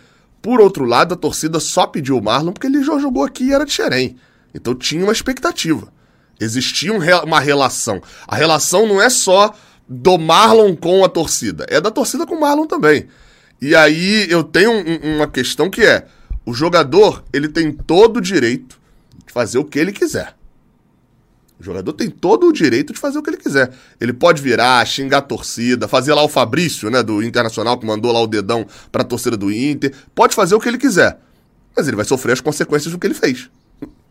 [0.41, 3.53] Por outro lado, a torcida só pediu o Marlon porque ele já jogou aqui e
[3.53, 4.15] era de Xerém.
[4.53, 5.91] Então tinha uma expectativa.
[6.39, 8.01] Existia uma relação.
[8.27, 9.53] A relação não é só
[9.89, 13.07] do Marlon com a torcida, é da torcida com o Marlon também.
[13.61, 16.05] E aí eu tenho um, uma questão que é:
[16.45, 18.79] o jogador ele tem todo o direito
[19.25, 20.36] de fazer o que ele quiser.
[21.59, 23.71] O jogador tem todo o direito de fazer o que ele quiser.
[23.99, 28.11] Ele pode virar, xingar a torcida, fazer lá o Fabrício, né, do Internacional, que mandou
[28.11, 29.91] lá o dedão pra torcida do Inter.
[30.13, 31.19] Pode fazer o que ele quiser.
[31.75, 33.49] Mas ele vai sofrer as consequências do que ele fez.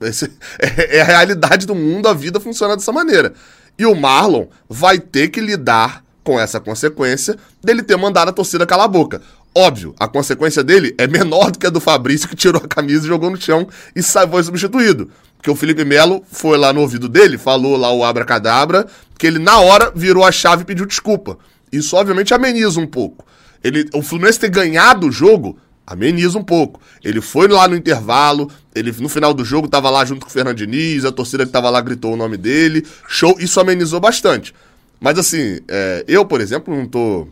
[0.01, 3.33] Esse é, é a realidade do mundo, a vida funciona dessa maneira.
[3.79, 8.67] E o Marlon vai ter que lidar com essa consequência dele ter mandado a torcida
[8.67, 9.23] calar a boca.
[9.55, 13.05] Óbvio, a consequência dele é menor do que a do Fabrício, que tirou a camisa
[13.05, 15.11] e jogou no chão e foi substituído.
[15.47, 18.85] Porque o Felipe Melo foi lá no ouvido dele, falou lá o abracadabra,
[19.17, 21.39] que ele na hora virou a chave e pediu desculpa.
[21.71, 23.25] Isso obviamente ameniza um pouco.
[23.63, 25.57] Ele, o Fluminense ter ganhado o jogo
[25.87, 26.81] ameniza um pouco.
[27.05, 30.33] Ele foi lá no intervalo, ele no final do jogo tava lá junto com o
[30.33, 34.53] Fernando Diniz, a torcida que tava lá gritou o nome dele, show, isso amenizou bastante.
[34.99, 37.29] Mas assim, é, eu, por exemplo, não tô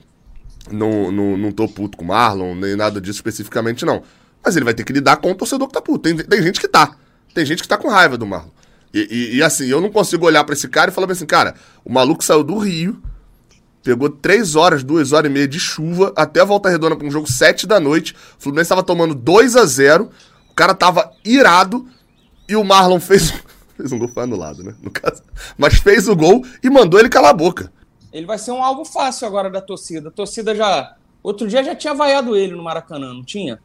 [0.70, 4.04] não, não, não tô puto com o Marlon, nem nada disso especificamente, não.
[4.40, 5.98] Mas ele vai ter que lidar com o torcedor que tá puto.
[5.98, 6.94] Tem, tem gente que tá.
[7.34, 8.50] Tem gente que tá com raiva do Marlon.
[8.92, 11.56] E, e, e assim, eu não consigo olhar para esse cara e falar assim, cara,
[11.84, 13.02] o maluco saiu do Rio,
[13.82, 17.10] pegou três horas, duas horas e meia de chuva, até a volta redonda pra um
[17.10, 18.14] jogo sete da noite.
[18.38, 20.10] O Fluminense tava tomando 2 a 0
[20.48, 21.84] o cara tava irado
[22.48, 23.32] e o Marlon fez,
[23.76, 24.72] fez um gol, foi anulado, né?
[24.80, 25.20] No caso.
[25.58, 27.72] Mas fez o gol e mandou ele calar a boca.
[28.12, 30.10] Ele vai ser um alvo fácil agora da torcida.
[30.10, 30.94] A torcida já.
[31.20, 33.58] Outro dia já tinha vaiado ele no Maracanã, não tinha?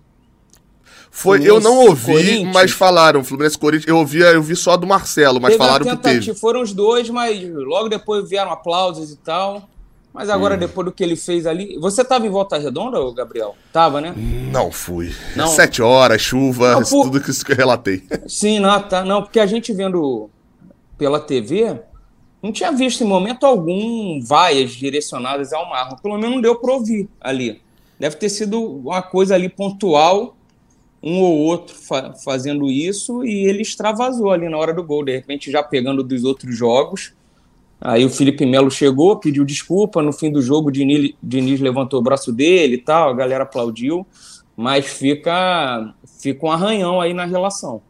[1.11, 3.23] Foi, Fluminense, eu não ouvi, mas falaram.
[3.23, 6.33] Fluminense Corinthians, eu ouvi, eu vi só do Marcelo, mas teve falaram que teve.
[6.35, 9.67] Foram os dois, mas logo depois vieram aplausos e tal.
[10.13, 10.59] Mas agora, hum.
[10.59, 11.77] depois do que ele fez ali.
[11.79, 13.55] Você estava em volta redonda, Gabriel?
[13.71, 14.13] Tava, né?
[14.51, 15.13] Não fui.
[15.35, 15.47] Não.
[15.47, 17.03] Sete horas, chuva, não, por...
[17.03, 18.03] tudo que eu relatei.
[18.27, 19.03] Sim, não, tá.
[19.03, 20.29] Não, porque a gente vendo
[20.97, 21.79] pela TV,
[22.41, 25.97] não tinha visto em momento algum vaias direcionadas ao Marlon.
[25.97, 27.61] Pelo menos não deu para ouvir ali.
[27.99, 30.35] Deve ter sido uma coisa ali pontual,
[31.01, 35.13] um ou outro fa fazendo isso, e ele extravasou ali na hora do gol, de
[35.13, 37.13] repente já pegando dos outros jogos.
[37.81, 40.01] Aí o Felipe Melo chegou, pediu desculpa.
[40.01, 43.43] No fim do jogo, o Diniz, Diniz levantou o braço dele e tal, a galera
[43.43, 44.05] aplaudiu,
[44.55, 47.81] mas fica, fica um arranhão aí na relação.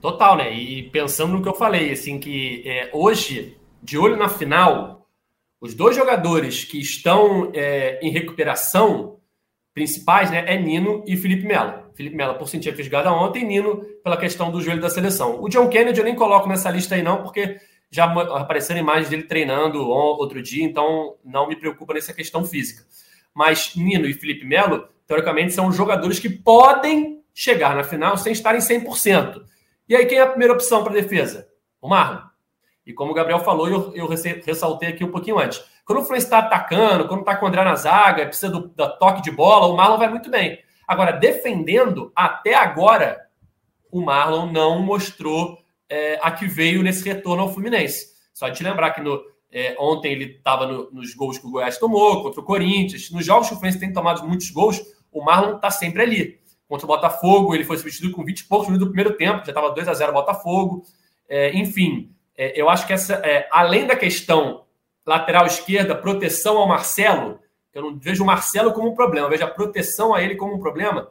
[0.00, 0.52] Total, né?
[0.52, 5.06] E pensando no que eu falei, assim, que é, hoje, de olho na final,
[5.60, 9.18] os dois jogadores que estão é, em recuperação
[9.74, 11.81] principais, né, é Nino e Felipe Melo.
[11.94, 15.42] Felipe Melo por sentir a fisgada ontem, Nino pela questão do joelho da seleção.
[15.42, 17.58] O John Kennedy eu nem coloco nessa lista aí não, porque
[17.90, 22.84] já apareceram imagens dele treinando outro dia, então não me preocupa nessa questão física.
[23.34, 28.60] Mas Nino e Felipe Melo, teoricamente, são jogadores que podem chegar na final sem estarem
[28.60, 29.42] 100%.
[29.88, 31.48] E aí, quem é a primeira opção para defesa?
[31.80, 32.22] O Marlon.
[32.86, 35.62] E como o Gabriel falou, eu, eu ressaltei aqui um pouquinho antes.
[35.84, 38.98] Quando o Fluminense está atacando, quando está com o André na zaga, precisa do, do
[38.98, 40.58] toque de bola, o Marlon vai muito bem.
[40.92, 43.18] Agora, defendendo, até agora,
[43.90, 45.56] o Marlon não mostrou
[45.88, 48.08] é, a que veio nesse retorno ao Fluminense.
[48.34, 49.18] Só de lembrar que no,
[49.50, 53.10] é, ontem ele estava no, nos gols que o Goiás tomou, contra o Corinthians.
[53.10, 56.84] Nos jogos que o Fluminense tem tomado muitos gols, o Marlon está sempre ali contra
[56.84, 59.70] o Botafogo, ele foi substituído com 20 e poucos minutos do primeiro tempo, já estava
[59.70, 60.84] 2 a 0 Botafogo.
[61.26, 64.66] É, enfim, é, eu acho que essa, é, além da questão
[65.06, 67.40] lateral esquerda, proteção ao Marcelo,
[67.74, 70.60] eu não vejo o Marcelo como um problema, vejo a proteção a ele como um
[70.60, 71.10] problema.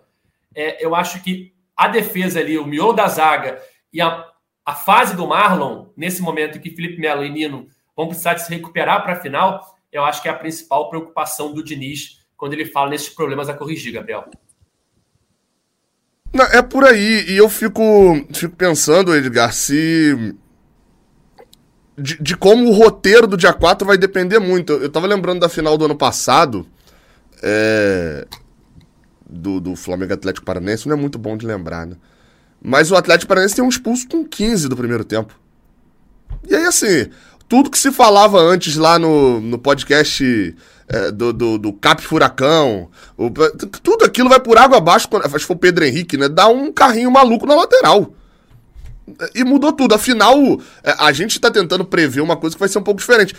[0.53, 4.25] É, eu acho que a defesa ali, o miolo da zaga e a,
[4.65, 8.45] a fase do Marlon, nesse momento em que Felipe Melo e Nino vão precisar de
[8.45, 12.53] se recuperar para a final, eu acho que é a principal preocupação do Diniz quando
[12.53, 14.29] ele fala nesses problemas a corrigir, Gabriel.
[16.33, 17.81] Não, é por aí, e eu fico,
[18.33, 20.35] fico pensando, Edgar, se.
[21.97, 24.73] De, de, como o roteiro do dia 4 vai depender muito.
[24.73, 26.65] Eu tava lembrando da final do ano passado.
[27.43, 28.25] É,
[29.31, 31.95] do, do Flamengo Atlético Paranense, não é muito bom de lembrar, né?
[32.61, 35.39] Mas o Atlético Paranense tem um expulso com 15 do primeiro tempo.
[36.47, 37.09] E aí, assim,
[37.47, 40.55] tudo que se falava antes lá no, no podcast
[40.87, 43.31] é, do, do, do, Cap Furacão, o,
[43.81, 46.27] tudo aquilo vai por água abaixo, acho que foi o Pedro Henrique, né?
[46.27, 48.13] Dá um carrinho maluco na lateral.
[49.35, 49.95] E mudou tudo.
[49.95, 50.37] Afinal,
[50.83, 53.35] é, a gente tá tentando prever uma coisa que vai ser um pouco diferente.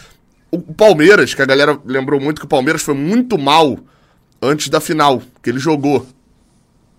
[0.51, 3.79] O Palmeiras, que a galera lembrou muito que o Palmeiras foi muito mal
[4.41, 6.07] antes da final, que ele jogou,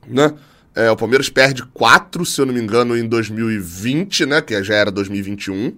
[0.07, 0.33] né?
[0.75, 4.41] É, o Palmeiras perde 4, se eu não me engano, em 2020, né?
[4.41, 5.67] Que já era 2021.
[5.67, 5.75] Uh,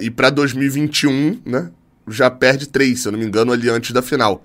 [0.00, 1.70] e para 2021, né?
[2.08, 4.44] Já perde três, se eu não me engano, ali antes da final.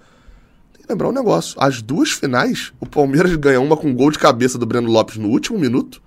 [0.73, 4.19] Tem que lembrar um negócio: as duas finais, o Palmeiras ganha uma com gol de
[4.19, 6.02] cabeça do Breno Lopes no último minuto,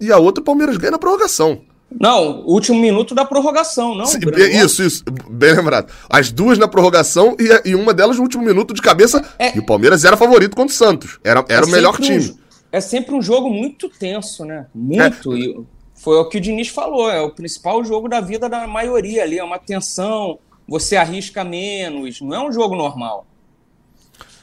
[0.00, 1.62] e a outra o Palmeiras ganha na prorrogação.
[1.90, 4.04] Não, último minuto da prorrogação, não.
[4.04, 4.18] Sim,
[4.52, 5.90] isso, isso, bem lembrado.
[6.08, 9.24] As duas na prorrogação e, e uma delas no último minuto de cabeça.
[9.38, 11.18] É, e o Palmeiras era favorito contra o Santos.
[11.24, 12.28] Era, era é o melhor time.
[12.28, 12.38] Um,
[12.70, 14.66] é sempre um jogo muito tenso, né?
[14.74, 15.34] Muito.
[15.34, 15.38] É.
[15.38, 19.22] E foi o que o Diniz falou, é o principal jogo da vida da maioria
[19.22, 23.26] ali, é uma tensão, você arrisca menos, não é um jogo normal.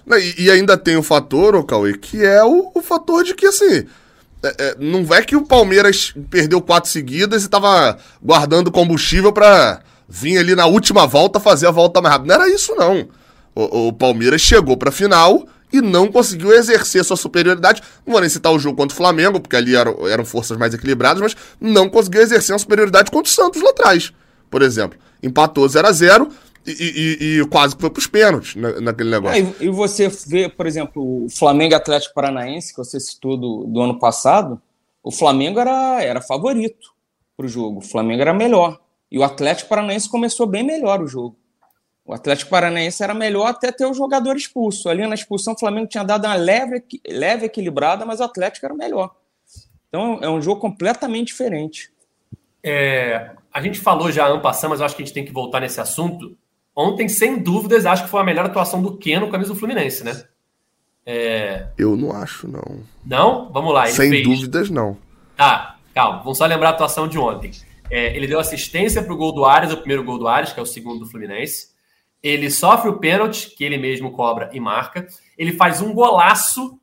[0.08, 3.46] E, e ainda tem o fator, ô Cauê, que é o, o fator de que,
[3.46, 3.86] assim,
[4.46, 9.82] é, é, não é que o Palmeiras perdeu quatro seguidas e tava guardando combustível para
[10.08, 12.38] vir ali na última volta fazer a volta mais rápida.
[12.38, 13.08] Não era isso, não.
[13.54, 17.82] O, o Palmeiras chegou pra final e não conseguiu exercer sua superioridade.
[18.06, 20.74] Não vou nem citar o jogo contra o Flamengo, porque ali eram, eram forças mais
[20.74, 24.14] equilibradas, mas não conseguiu exercer uma superioridade contra o Santos lá atrás,
[24.50, 24.98] por exemplo.
[25.24, 26.30] Empatou 0 a 0
[26.66, 29.56] e, e, e, quase foi para os pênaltis na, naquele negócio.
[29.60, 33.82] É, e, você vê, por exemplo, o Flamengo Atlético Paranaense, que você citou do, do
[33.82, 34.62] ano passado,
[35.04, 36.94] o Flamengo era, era favorito
[37.38, 38.80] para o jogo, o Flamengo era melhor.
[39.12, 41.38] E o Atlético Paranaense começou bem melhor o jogo.
[42.04, 44.90] O Atlético Paranaense era melhor até ter o jogador expulso.
[44.90, 48.76] Ali na expulsão, o Flamengo tinha dado uma leve, leve equilibrada, mas o Atlético era
[48.76, 49.16] melhor.
[49.88, 51.92] Então é um jogo completamente diferente.
[52.64, 55.32] É, a gente falou já ano passado, mas eu acho que a gente tem que
[55.32, 56.38] voltar nesse assunto.
[56.76, 59.60] Ontem, sem dúvidas, acho que foi a melhor atuação do Keno com a camisa do
[59.60, 60.26] Fluminense, né?
[61.06, 61.68] É...
[61.78, 62.84] Eu não acho, não.
[63.06, 63.52] Não?
[63.52, 63.86] Vamos lá.
[63.88, 64.24] sem fez...
[64.24, 64.98] dúvidas, não.
[65.38, 66.20] Tá, calma.
[66.20, 67.52] Vamos só lembrar a atuação de ontem.
[67.90, 70.60] É, ele deu assistência para o gol do Ares, o primeiro gol do Ares, que
[70.60, 71.70] é o segundo do Fluminense.
[72.22, 75.08] Ele sofre o pênalti, que ele mesmo cobra e marca.
[75.38, 76.80] Ele faz um golaço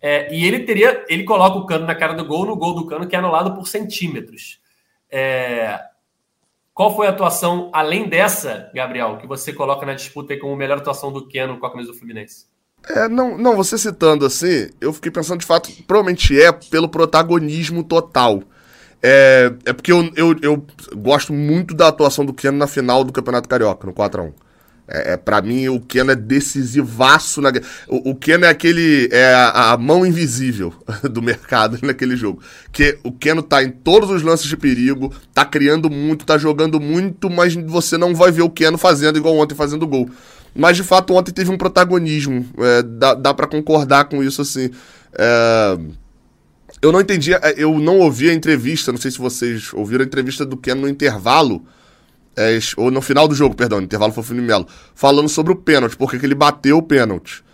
[0.00, 1.04] é, e ele teria.
[1.08, 3.54] Ele coloca o cano na cara do gol, no gol do cano, que é anulado
[3.54, 4.58] por centímetros.
[5.10, 5.78] É,
[6.80, 11.12] qual foi a atuação, além dessa, Gabriel, que você coloca na disputa como melhor atuação
[11.12, 12.46] do Keno com a camisa do Fluminense?
[12.88, 17.84] É, não, não, você citando assim, eu fiquei pensando de fato, provavelmente é pelo protagonismo
[17.84, 18.42] total.
[19.02, 20.66] É, é porque eu, eu, eu
[20.96, 24.32] gosto muito da atuação do Keno na final do Campeonato Carioca, no 4x1.
[24.90, 27.40] É, é, para mim, o Keno é decisivaço.
[27.40, 27.52] Na...
[27.86, 29.08] O, o Keno é aquele.
[29.12, 30.74] É a, a, mão invisível
[31.08, 32.42] do mercado naquele jogo.
[32.72, 36.80] Que o Keno tá em todos os lances de perigo, tá criando muito, tá jogando
[36.80, 40.10] muito, mas você não vai ver o Keno fazendo igual ontem fazendo gol.
[40.52, 42.44] Mas de fato, ontem teve um protagonismo.
[42.58, 44.70] É, dá dá para concordar com isso assim.
[45.14, 45.78] É...
[46.82, 50.06] Eu não entendi, é, eu não ouvi a entrevista, não sei se vocês ouviram a
[50.06, 51.62] entrevista do Keno no intervalo
[52.40, 55.52] é, ou no final do jogo, perdão, no intervalo foi o Felipe Melo, falando sobre
[55.52, 57.44] o pênalti, porque que ele bateu o pênalti.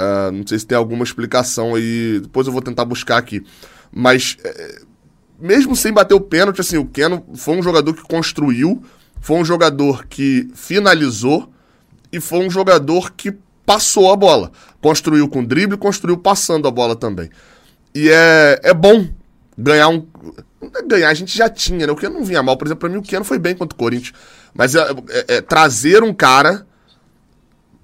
[0.00, 3.44] Uh, não sei se tem alguma explicação aí, depois eu vou tentar buscar aqui.
[3.92, 4.80] Mas, é,
[5.38, 8.82] mesmo sem bater o pênalti, assim, o Keno foi um jogador que construiu,
[9.20, 11.52] foi um jogador que finalizou
[12.10, 14.50] e foi um jogador que passou a bola.
[14.80, 17.28] Construiu com drible, construiu passando a bola também.
[17.94, 19.06] E é, é bom
[19.60, 20.06] ganhar um.
[20.74, 21.92] É ganhar a gente já tinha, né?
[21.92, 22.56] O Keno não vinha mal.
[22.56, 24.14] Por exemplo, pra mim o Keno foi bem contra o Corinthians.
[24.54, 24.80] Mas é,
[25.10, 26.66] é, é trazer um cara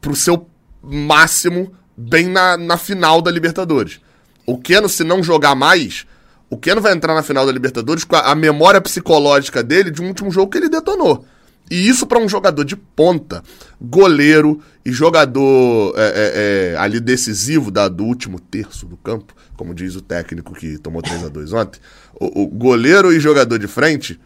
[0.00, 0.48] pro seu
[0.82, 4.00] máximo bem na, na final da Libertadores.
[4.46, 6.06] O Keno, se não jogar mais,
[6.48, 10.02] o Keno vai entrar na final da Libertadores com a, a memória psicológica dele de
[10.02, 11.24] um último jogo que ele detonou.
[11.70, 13.42] E isso para um jogador de ponta,
[13.80, 19.74] goleiro e jogador é, é, é, ali decisivo da, do último terço do campo, como
[19.74, 21.80] diz o técnico que tomou 3 a 2 ontem,
[22.20, 24.20] o, o, goleiro e jogador de frente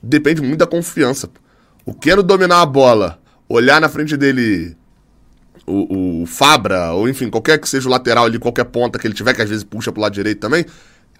[0.00, 1.28] depende muito da confiança.
[1.84, 3.18] O Keno dominar a bola,
[3.48, 4.76] olhar na frente dele
[5.66, 9.14] o, o Fabra, ou enfim, qualquer que seja o lateral ali, qualquer ponta que ele
[9.14, 10.64] tiver, que às vezes puxa pro lado direito também,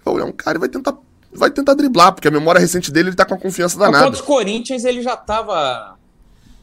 [0.05, 0.95] é um cara e vai tentar,
[1.35, 4.05] vai tentar driblar, porque a memória recente dele ele tá com a confiança danada.
[4.05, 5.97] Contra o Corinthians ele já tava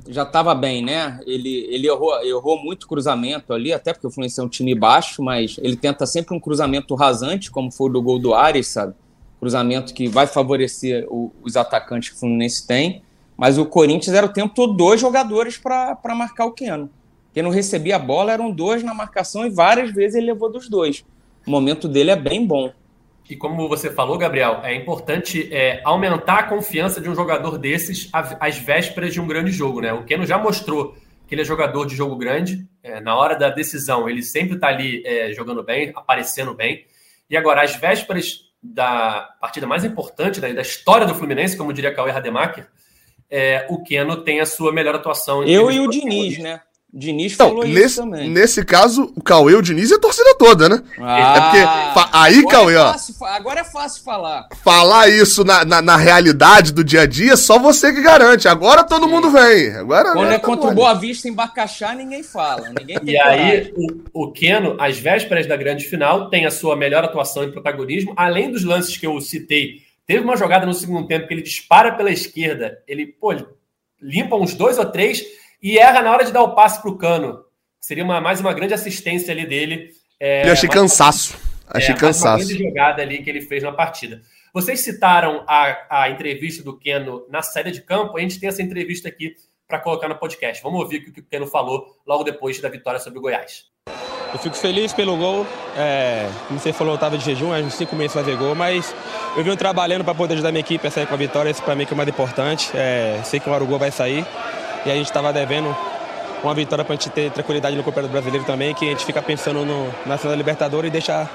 [0.08, 1.20] já estava bem, né?
[1.26, 5.22] Ele, ele errou, errou muito cruzamento ali, até porque o Fluminense é um time baixo,
[5.22, 8.94] mas ele tenta sempre um cruzamento rasante, como foi o do gol do Ares, sabe?
[9.38, 13.02] Cruzamento que vai favorecer o, os atacantes que o Fluminense tem.
[13.36, 16.90] Mas o Corinthians era o tempo todo dois jogadores para marcar o Keno.
[17.32, 20.68] Quem não recebia a bola eram dois na marcação e várias vezes ele levou dos
[20.68, 21.04] dois.
[21.46, 22.70] O momento dele é bem bom.
[23.32, 28.10] E como você falou, Gabriel, é importante é, aumentar a confiança de um jogador desses
[28.12, 29.90] às vésperas de um grande jogo, né?
[29.90, 30.94] O Keno já mostrou
[31.26, 32.68] que ele é jogador de jogo grande.
[32.82, 36.84] É, na hora da decisão, ele sempre está ali é, jogando bem, aparecendo bem.
[37.30, 41.94] E agora, às vésperas da partida mais importante né, da história do Fluminense, como diria
[41.94, 42.68] Cauê Rademacher,
[43.30, 45.42] é, o Keno tem a sua melhor atuação.
[45.42, 46.60] Eu e o Diniz, né?
[46.94, 48.28] Diniz então, falou nesse, isso também.
[48.28, 50.82] Nesse caso, o Cauê, o Diniz e a torcida toda, né?
[51.00, 52.08] Ah, é porque.
[52.12, 52.92] Aí, agora Cauê, é ó.
[52.92, 54.48] Fácil, agora é fácil falar.
[54.62, 58.46] Falar isso na, na, na, realidade do dia a dia, só você que garante.
[58.46, 59.10] Agora todo Sim.
[59.10, 59.74] mundo vem.
[59.74, 62.68] Agora, Quando é tá contra o Boa Vista em Bacaxá, ninguém fala.
[62.78, 67.02] Ninguém e aí, o, o Keno, às vésperas da grande final, tem a sua melhor
[67.02, 68.12] atuação e protagonismo.
[68.18, 71.92] Além dos lances que eu citei, teve uma jogada no segundo tempo que ele dispara
[71.92, 72.80] pela esquerda.
[72.86, 73.46] Ele, pô, ele
[73.98, 75.24] limpa uns dois ou três
[75.62, 77.44] e erra na hora de dar o passe para o Cano.
[77.80, 79.90] Seria uma, mais uma grande assistência ali dele.
[80.18, 81.36] É, eu achei cansaço.
[81.68, 82.44] Achei é, cansaço.
[82.44, 84.20] Uma grande jogada ali que ele fez na partida.
[84.52, 88.18] Vocês citaram a, a entrevista do Keno na saída de campo.
[88.18, 89.34] A gente tem essa entrevista aqui
[89.66, 90.62] para colocar no podcast.
[90.62, 93.64] Vamos ouvir o que o Keno falou logo depois da vitória sobre o Goiás.
[94.32, 95.46] Eu fico feliz pelo gol.
[95.76, 98.94] É, como você falou, eu estava de jejum, uns cinco meses fazer gol, mas
[99.36, 101.50] eu venho trabalhando para poder ajudar minha equipe a sair com a vitória.
[101.50, 102.70] Isso para mim que é o mais importante.
[102.74, 104.26] É, sei que uma hora o gol vai sair
[104.84, 105.74] e a gente estava devendo
[106.42, 109.22] uma vitória para a gente ter tranquilidade no Campeonato Brasileiro também, que a gente fica
[109.22, 111.30] pensando no, na final da Libertadores e deixar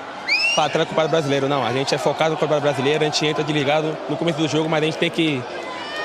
[0.56, 1.48] para trás o Campeonato Brasileiro.
[1.48, 4.48] Não, a gente é focado no Campeonato Brasileiro, a gente entra desligado no começo do
[4.48, 5.42] jogo, mas a gente tem que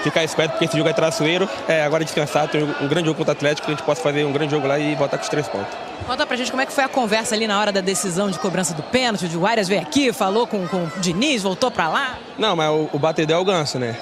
[0.02, 1.48] ficar esperto porque esse jogo é traçoeiro.
[1.66, 4.32] É, agora descansar, tem um grande jogo contra o Atlético, a gente possa fazer um
[4.32, 5.72] grande jogo lá e voltar com os três pontos.
[6.06, 8.38] Conta pra gente como é que foi a conversa ali na hora da decisão de
[8.38, 9.24] cobrança do pênalti.
[9.36, 12.18] O Arias veio aqui, falou com, com o Diniz, voltou pra lá.
[12.36, 13.96] Não, mas o, o batedor é o Ganso, né?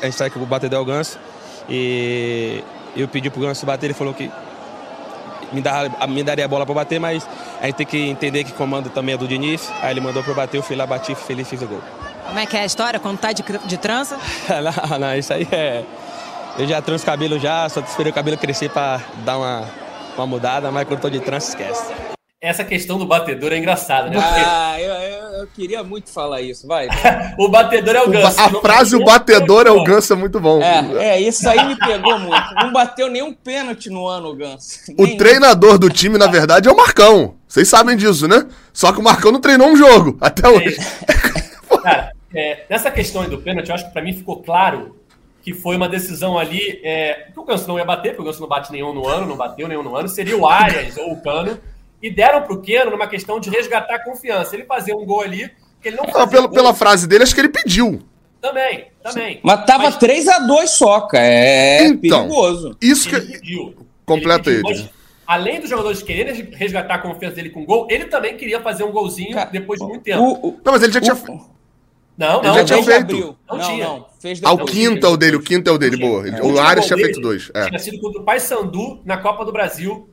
[0.00, 1.18] A gente sabe que o batedor é o Ganso.
[1.68, 2.62] E
[2.96, 4.30] eu pedi pro Ganso bater, ele falou que
[5.52, 7.28] me, dar, me daria a bola para bater, mas
[7.60, 9.70] a gente tem que entender que comando também é do Diniz.
[9.82, 11.80] Aí ele mandou para bater, eu fui lá, bati, feliz, fiz o gol.
[12.26, 14.18] Como é que é a história quando tá de, de trança?
[14.90, 15.84] não, não, isso aí é.
[16.58, 19.64] Eu já transo cabelo já, só esperei o cabelo crescer para dar uma,
[20.16, 21.92] uma mudada, mas quando tô de trança, esquece
[22.40, 24.16] essa questão do batedor é engraçada, né?
[24.20, 26.88] Ah, eu, eu, eu, queria muito falar isso, vai.
[27.38, 28.40] o batedor é o ganso.
[28.40, 30.62] A frase o batedor é o ganso é muito bom.
[30.62, 32.54] É, é, isso aí me pegou muito.
[32.54, 34.78] Não bateu nenhum pênalti no ano o ganso.
[34.98, 37.34] O treinador do time, na verdade, é o Marcão.
[37.46, 38.46] Vocês sabem disso, né?
[38.72, 40.76] Só que o Marcão não treinou um jogo, até hoje.
[41.82, 44.96] Cara, é, nessa questão aí do pênalti, eu acho que pra mim ficou claro
[45.42, 48.40] que foi uma decisão ali é, que o Ganso não ia bater, porque o Ganso
[48.40, 51.22] não bate nenhum no ano, não bateu nenhum no ano, seria o Arias ou o
[51.22, 51.56] Cano
[52.06, 54.54] e deram para o Keno numa questão de resgatar a confiança.
[54.54, 55.50] Ele fazia um gol ali,
[55.82, 56.22] que ele não fazia.
[56.22, 58.00] Ah, pela, pela frase dele, acho que ele pediu.
[58.40, 59.40] Também, também.
[59.42, 59.98] Mas tava mas...
[59.98, 61.18] 3x2 soca.
[61.18, 62.76] É então, perigoso.
[62.80, 63.32] Isso ele que.
[63.32, 63.86] Pediu.
[64.04, 64.62] Completa ele.
[64.62, 64.90] Pediu, ele.
[65.26, 68.92] além dos jogadores quererem resgatar a confiança dele com gol, ele também queria fazer um
[68.92, 70.22] golzinho Cara, depois de muito tempo.
[70.22, 71.14] O, o, não, mas ele já tinha.
[71.14, 73.36] Não, não, ele já tinha feito.
[73.48, 73.84] Não, não, tinha.
[73.84, 76.28] Não, fez ah, o quinto é o dele, o quinto é o dele, boa.
[76.28, 76.40] É.
[76.40, 77.50] O Arias tinha feito dois.
[77.52, 77.66] É.
[77.66, 80.08] Tinha sido contra o Paysandu na Copa do Brasil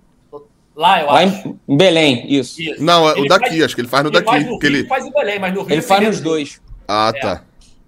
[0.76, 1.60] Lá, eu Lá acho.
[1.68, 2.62] em Belém, isso.
[2.62, 2.84] isso.
[2.84, 4.30] Não, é o daqui, faz, acho que ele faz no ele daqui.
[4.30, 5.74] Faz no Rio, ele faz em Belém, mas no Rio.
[5.74, 6.62] Ele faz nos dois.
[6.88, 7.20] Ah, é.
[7.20, 7.44] tá.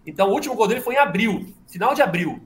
[0.06, 2.40] Então o último gol dele foi em abril, final de abril.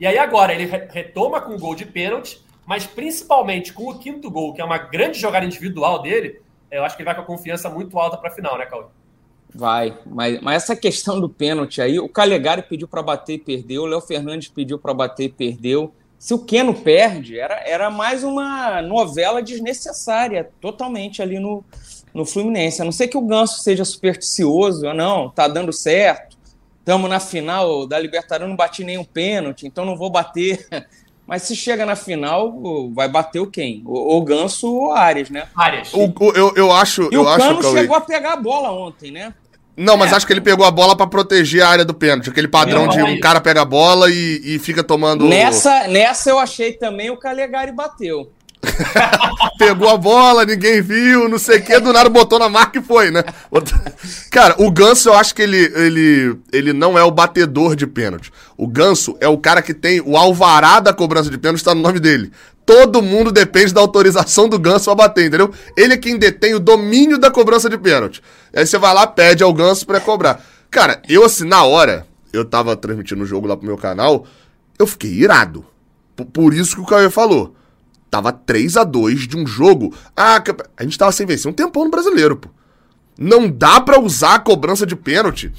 [0.00, 4.30] E aí agora ele retoma com o gol de pênalti, mas principalmente com o quinto
[4.30, 6.40] gol, que é uma grande jogada individual dele,
[6.70, 8.86] eu acho que ele vai com a confiança muito alta para a final, né, Cauê?
[9.54, 13.82] Vai, mas, mas essa questão do pênalti aí, o Calegari pediu para bater e perdeu,
[13.82, 15.92] o Léo Fernandes pediu para bater e perdeu
[16.22, 21.64] se o Keno perde, era, era mais uma novela desnecessária, totalmente ali no,
[22.14, 22.80] no Fluminense.
[22.80, 26.36] A não ser que o Ganso seja supersticioso, ou não, tá dando certo,
[26.78, 30.64] estamos na final da Libertadores, não bati nenhum pênalti, então não vou bater.
[31.26, 32.56] Mas se chega na final,
[32.94, 33.82] vai bater o quem?
[33.84, 35.48] O, o Ganso ou o Arias, né?
[35.56, 35.92] Arias.
[35.92, 37.08] O, o, eu, eu acho.
[37.10, 39.34] E eu o acho, Cano chegou a pegar a bola ontem, né?
[39.76, 40.16] Não, mas é.
[40.16, 42.28] acho que ele pegou a bola para proteger a área do pênalti.
[42.28, 45.26] Aquele padrão de um cara pega a bola e, e fica tomando.
[45.26, 48.30] Nessa, nessa eu achei também o Calegari bateu.
[49.58, 52.82] Pegou a bola, ninguém viu, não sei o que, do nada botou na marca e
[52.82, 53.22] foi, né?
[54.30, 58.32] Cara, o Ganso, eu acho que ele, ele, ele não é o batedor de pênalti.
[58.56, 61.82] O Ganso é o cara que tem o alvará da cobrança de pênalti, está no
[61.82, 62.32] nome dele.
[62.64, 65.52] Todo mundo depende da autorização do Ganso pra bater, entendeu?
[65.76, 68.22] Ele é quem detém o domínio da cobrança de pênalti.
[68.54, 70.40] Aí você vai lá, pede ao Ganso pra cobrar.
[70.70, 74.26] Cara, eu assim, na hora, eu tava transmitindo o jogo lá pro meu canal,
[74.78, 75.64] eu fiquei irado.
[76.32, 77.54] Por, isso que o Cauê falou.
[78.12, 79.94] Tava 3 a 2 de um jogo.
[80.14, 80.44] Ah,
[80.76, 82.50] a gente tava sem vencer um tempão no brasileiro, pô.
[83.18, 85.50] Não dá pra usar a cobrança de pênalti.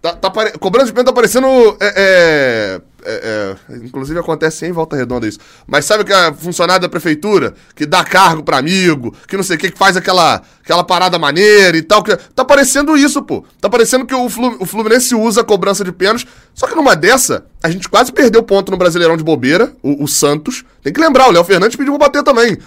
[0.00, 0.52] Tá, tá pare...
[0.52, 1.46] Cobrança de pênalti tá parecendo.
[1.78, 5.38] É, é, é, é, inclusive acontece em volta redonda isso.
[5.66, 9.56] Mas sabe que a funcionária da prefeitura que dá cargo para amigo, que não sei
[9.56, 12.02] o que, que faz aquela, aquela parada maneira e tal.
[12.02, 13.44] Que, tá parecendo isso, pô.
[13.60, 16.28] Tá parecendo que o, o Fluminense usa a cobrança de pênalti.
[16.54, 20.08] Só que numa dessa, a gente quase perdeu ponto no Brasileirão de bobeira, o, o
[20.08, 20.64] Santos.
[20.82, 22.58] Tem que lembrar, o Léo Fernandes pediu pra bater também.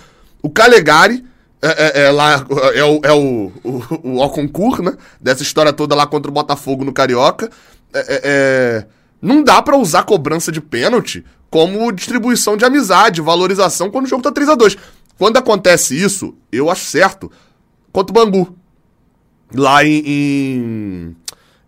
[0.42, 1.24] O Calegari.
[1.66, 4.98] É, é, é, lá, é, o, é o, o, o Alconcourt, né?
[5.22, 7.50] Dessa história toda lá contra o Botafogo no Carioca.
[7.94, 8.86] é, é, é
[9.24, 14.21] não dá para usar cobrança de pênalti como distribuição de amizade, valorização quando o jogo
[14.21, 14.78] tá 3 a 2
[15.17, 17.32] Quando acontece isso, eu acho certo.
[17.89, 18.53] Contra o Bangu.
[19.55, 21.15] Lá em, em,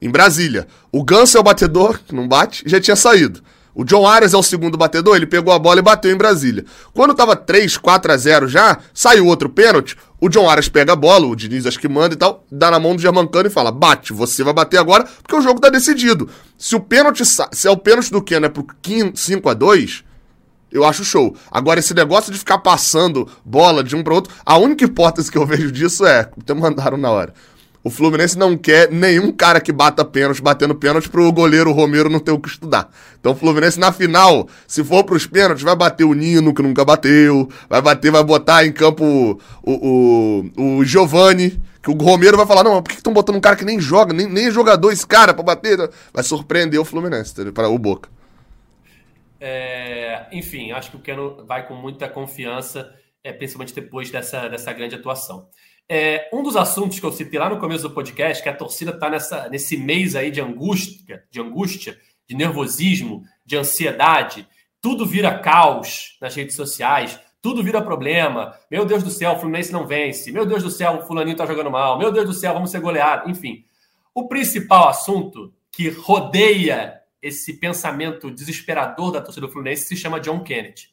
[0.01, 0.67] em Brasília.
[0.91, 3.41] O Ganso é o batedor, que não bate, já tinha saído.
[3.75, 6.63] O John Arias é o segundo batedor, ele pegou a bola e bateu em Brasília.
[6.93, 10.95] Quando tava 3, 4 a 0 já, saiu outro pênalti, o John Arias pega a
[10.95, 13.73] bola, o Diniz acho que manda e tal, dá na mão do Germancano e fala:
[13.73, 16.29] bate, você vai bater agora, porque o jogo tá decidido.
[16.57, 18.65] Se o pênalti, se é o pênalti do Ken é pro
[19.13, 20.05] 5 a 2
[20.71, 21.35] eu acho show.
[21.49, 25.37] Agora, esse negócio de ficar passando bola de um para outro, a única hipótese que
[25.37, 27.33] eu vejo disso é, até mandaram na hora.
[27.85, 32.19] O Fluminense não quer nenhum cara que bata pênalti, batendo pênalti pro goleiro Romero não
[32.19, 32.89] ter o que estudar.
[33.19, 36.83] Então o Fluminense na final, se for pros pênaltis, vai bater o Nino, que nunca
[36.83, 42.47] bateu, vai bater, vai botar em campo o, o, o Giovani, que o Romero vai
[42.47, 44.91] falar, não, por que estão botando um cara que nem joga, nem, nem é jogador
[44.91, 45.77] esse cara pra bater?
[46.11, 48.09] Vai surpreender o Fluminense, para o Boca.
[49.39, 52.91] É, enfim, acho que o Keno vai com muita confiança,
[53.23, 55.47] é, principalmente depois dessa, dessa grande atuação.
[55.87, 58.91] É, um dos assuntos que eu citei lá no começo do podcast, que a torcida
[58.91, 64.47] está nesse mês aí de angústia, de angústia, de nervosismo, de ansiedade,
[64.81, 68.57] tudo vira caos nas redes sociais, tudo vira problema.
[68.71, 70.31] Meu Deus do céu, o Fluminense não vence.
[70.31, 71.99] Meu Deus do céu, o fulaninho está jogando mal.
[71.99, 73.29] Meu Deus do céu, vamos ser goleados.
[73.29, 73.63] Enfim,
[74.13, 80.41] o principal assunto que rodeia esse pensamento desesperador da torcida do Fluminense se chama John
[80.41, 80.89] Kennedy.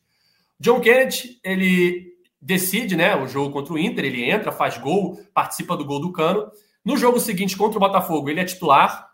[0.60, 2.11] John Kennedy, ele
[2.42, 6.10] decide né, o jogo contra o Inter, ele entra, faz gol, participa do gol do
[6.12, 6.50] Cano.
[6.84, 9.08] No jogo seguinte contra o Botafogo, ele é titular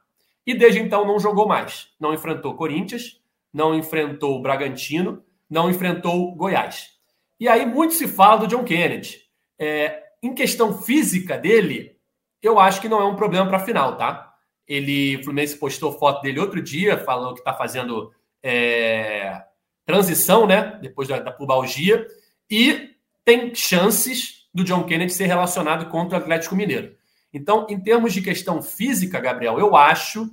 [0.46, 1.88] e desde então não jogou mais.
[2.00, 3.20] Não enfrentou Corinthians,
[3.52, 6.96] não enfrentou o Bragantino, não enfrentou Goiás.
[7.38, 9.20] E aí muito se fala do John Kennedy.
[9.58, 11.96] É, em questão física dele,
[12.42, 14.32] eu acho que não é um problema para a final, tá?
[14.66, 18.10] Ele, o Fluminense postou foto dele outro dia, falou que está fazendo
[18.42, 19.42] é,
[19.84, 20.78] transição, né?
[20.80, 22.06] Depois da, da pubalgia.
[22.50, 22.96] E
[23.28, 26.94] tem chances do John Kennedy ser relacionado contra o Atlético Mineiro.
[27.30, 30.30] Então, em termos de questão física, Gabriel, eu acho,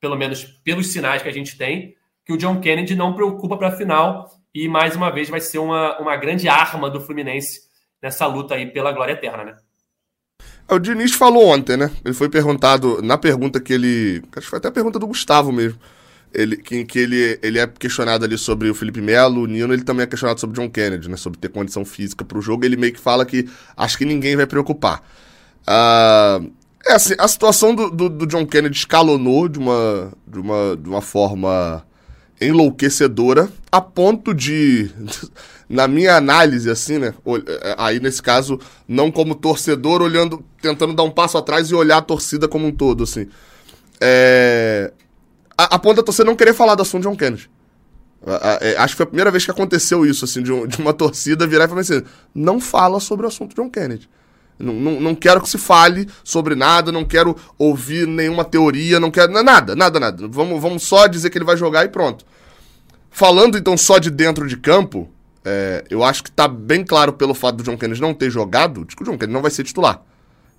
[0.00, 1.94] pelo menos pelos sinais que a gente tem,
[2.24, 5.58] que o John Kennedy não preocupa para a final e, mais uma vez, vai ser
[5.58, 7.68] uma, uma grande arma do Fluminense
[8.00, 9.56] nessa luta aí pela glória eterna, né?
[10.66, 11.90] É, o Diniz falou ontem, né?
[12.02, 14.22] Ele foi perguntado, na pergunta que ele.
[14.32, 15.78] Acho que foi até a pergunta do Gustavo mesmo
[16.32, 19.82] ele, que, que ele, ele é questionado ali sobre o Felipe Melo, o Nino, ele
[19.82, 21.16] também é questionado sobre John Kennedy, né?
[21.16, 22.64] Sobre ter condição física para o jogo.
[22.64, 25.02] Ele meio que fala que acho que ninguém vai preocupar.
[25.62, 26.50] Uh,
[26.86, 30.88] é assim, a situação do, do, do, John Kennedy escalonou de uma, de uma, de
[30.88, 31.84] uma forma
[32.40, 34.90] enlouquecedora, a ponto de,
[35.68, 37.12] na minha análise, assim, né?
[37.60, 41.98] É, aí nesse caso, não como torcedor, olhando, tentando dar um passo atrás e olhar
[41.98, 43.28] a torcida como um todo, assim.
[44.00, 44.92] É,
[45.58, 47.50] a, a ponto da não querer falar do assunto John Kennedy.
[48.24, 50.66] A, a, é, acho que foi a primeira vez que aconteceu isso, assim, de, um,
[50.66, 52.02] de uma torcida virar e falar assim:
[52.32, 54.08] não fala sobre o assunto John Kennedy.
[54.56, 59.10] Não, não, não, quero que se fale sobre nada, não quero ouvir nenhuma teoria, não
[59.10, 59.32] quero.
[59.32, 60.28] Nada, nada, nada.
[60.28, 62.24] Vamos, vamos só dizer que ele vai jogar e pronto.
[63.10, 65.08] Falando então só de dentro de campo,
[65.44, 68.84] é, eu acho que tá bem claro pelo fato do John Kennedy não ter jogado,
[68.84, 70.02] de que o John Kennedy não vai ser titular.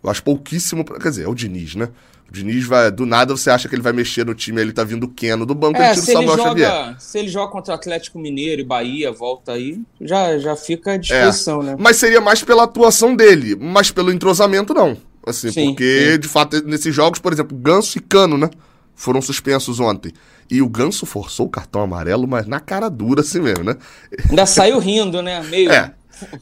[0.02, 0.86] Eu acho pouquíssimo.
[0.86, 1.89] Quer dizer, é o Diniz, né?
[2.30, 2.92] O Diniz vai.
[2.92, 5.56] Do nada você acha que ele vai mexer no time, ele tá vindo Keno do
[5.56, 6.96] banco, é, ele tira o Samuel joga, Xavier.
[7.00, 10.98] Se ele joga contra o Atlético Mineiro e Bahia, volta aí, já, já fica à
[10.98, 11.76] disposição, é, né?
[11.80, 14.98] Mas seria mais pela atuação dele, mas pelo entrosamento, não.
[15.26, 16.20] Assim, sim, porque, sim.
[16.20, 18.50] de fato, nesses jogos, por exemplo, Ganso e Cano, né?
[18.96, 20.12] Foram suspensos ontem.
[20.52, 23.76] E o Ganso forçou o cartão amarelo, mas na cara dura assim mesmo, né?
[24.30, 25.42] Ainda saiu rindo, né?
[25.44, 25.72] Meio.
[25.72, 25.94] É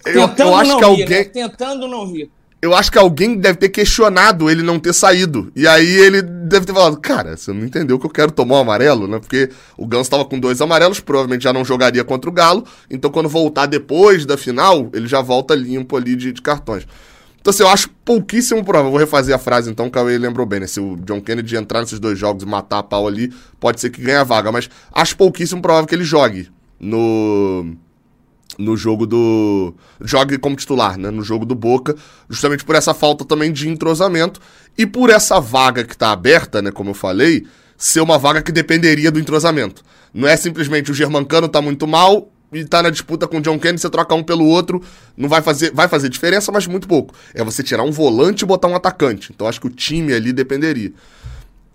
[0.06, 1.06] eu, eu acho que alguém.
[1.06, 1.24] Rir, né?
[1.26, 2.32] Tentando não rir
[2.62, 5.52] eu acho que alguém deve ter questionado ele não ter saído.
[5.56, 8.62] E aí ele deve ter falado, cara, você não entendeu que eu quero tomar um
[8.62, 9.20] amarelo, né?
[9.20, 12.66] Porque o Ganso estava com dois amarelos, provavelmente já não jogaria contra o Galo.
[12.90, 16.88] Então quando voltar depois da final, ele já volta limpo ali de, de cartões.
[17.40, 18.90] Então assim, eu acho pouquíssimo provável.
[18.90, 20.68] Vou refazer a frase então, que ele lembrou bem, né?
[20.68, 23.92] Se o John Kennedy entrar nesses dois jogos e matar a pau ali, pode ser
[23.92, 24.52] que ganhe a vaga.
[24.52, 26.50] Mas acho pouquíssimo provável que ele jogue
[26.80, 27.76] no
[28.58, 29.74] no jogo do.
[30.02, 31.12] Jogue como titular, né?
[31.12, 31.96] No jogo do Boca,
[32.30, 34.40] justamente por essa falta também de entrosamento
[34.78, 36.72] e por essa vaga que está aberta, né?
[36.72, 37.46] Como eu falei,
[37.78, 39.84] ser uma vaga que dependeria do entrosamento.
[40.14, 43.60] Não é simplesmente o Germancano tá muito mal e tá na disputa com o John
[43.60, 44.82] Kennedy, você trocar um pelo outro,
[45.16, 47.14] não vai fazer, vai fazer diferença, mas muito pouco.
[47.34, 49.32] É você tirar um volante e botar um atacante.
[49.34, 50.94] Então acho que o time ali dependeria.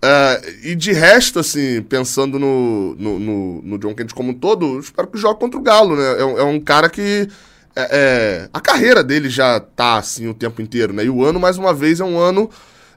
[0.03, 4.77] Uh, e de resto, assim, pensando no, no, no, no, John Kennedy como um todo,
[4.77, 6.15] espero que jogue contra o Galo, né?
[6.17, 7.29] É, é um cara que.
[7.73, 11.05] É, é, a carreira dele já tá assim o tempo inteiro, né?
[11.05, 12.49] E o ano, mais uma vez, é um ano.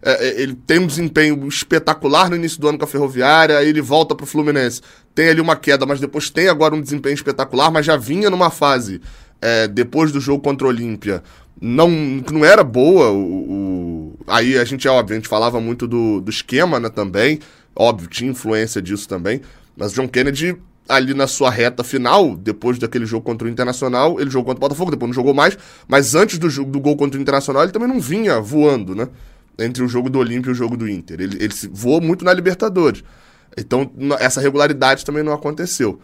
[0.02, 3.68] É, é ele tem um desempenho espetacular no início do ano com a Ferroviária, aí
[3.68, 4.80] ele volta pro Fluminense.
[5.14, 8.50] Tem ali uma queda, mas depois tem agora um desempenho espetacular, mas já vinha numa
[8.50, 9.00] fase,
[9.40, 11.22] é, depois do jogo contra o Olímpia,
[11.60, 13.10] não, não era boa.
[13.10, 17.40] O, o, aí a gente, obviamente, falava muito do, do esquema, né, também.
[17.74, 19.40] Óbvio, tinha influência disso também.
[19.76, 20.56] Mas John Kennedy,
[20.88, 24.68] ali na sua reta final, depois daquele jogo contra o Internacional, ele jogou contra o
[24.68, 25.58] Botafogo, depois não jogou mais.
[25.86, 29.08] Mas antes do, do gol contra o Internacional, ele também não vinha voando, né?
[29.58, 31.20] Entre o jogo do Olímpio e o jogo do Inter.
[31.20, 33.02] Ele, ele voou muito na Libertadores.
[33.56, 35.98] Então, essa regularidade também não aconteceu.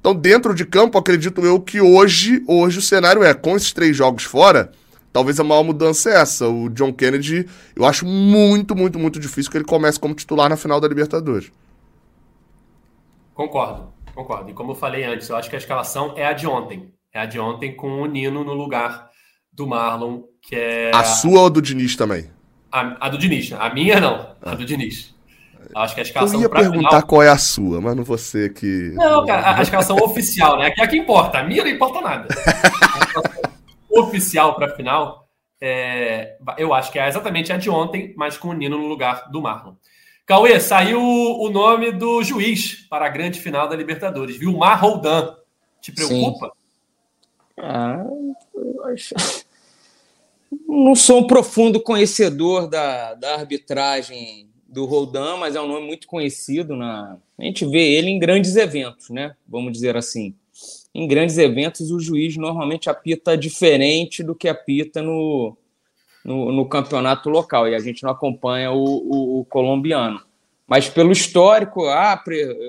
[0.00, 3.96] Então, dentro de campo, acredito eu que hoje, hoje o cenário é, com esses três
[3.96, 4.70] jogos fora,
[5.18, 6.46] Talvez a maior mudança é essa.
[6.46, 7.44] O John Kennedy,
[7.74, 11.50] eu acho muito, muito, muito difícil que ele comece como titular na final da Libertadores.
[13.34, 14.48] Concordo, concordo.
[14.48, 16.94] E como eu falei antes, eu acho que a escalação é a de ontem.
[17.12, 19.10] É a de ontem com o Nino no lugar
[19.52, 20.92] do Marlon, que é.
[20.94, 22.30] A sua ou do Diniz também?
[22.70, 23.52] A, a do Diniz.
[23.54, 25.12] A minha não, a do Diniz.
[25.74, 26.36] Eu acho que a escalação.
[26.36, 27.02] Eu ia perguntar final...
[27.02, 28.92] qual é a sua, mas não você que.
[28.94, 30.70] Não, cara, a, a escalação oficial, né?
[30.70, 31.40] Que é a que importa.
[31.40, 32.28] A minha não importa nada.
[34.00, 35.28] oficial para a final,
[35.60, 39.30] é, eu acho que é exatamente a de ontem, mas com o Nino no lugar
[39.30, 39.74] do Marlon.
[40.24, 45.34] Cauê, saiu o nome do juiz para a grande final da Libertadores, Vilmar Roldan.
[45.80, 46.52] Te preocupa?
[47.56, 48.04] Ah,
[50.68, 56.06] não sou um profundo conhecedor da, da arbitragem do Roldan, mas é um nome muito
[56.06, 56.76] conhecido.
[56.76, 57.16] Na...
[57.38, 59.34] A gente vê ele em grandes eventos, né?
[59.48, 60.34] Vamos dizer assim
[60.98, 65.56] em grandes eventos o juiz normalmente apita diferente do que apita no,
[66.24, 70.20] no, no campeonato local, e a gente não acompanha o, o, o colombiano.
[70.66, 72.20] Mas pelo histórico, ah,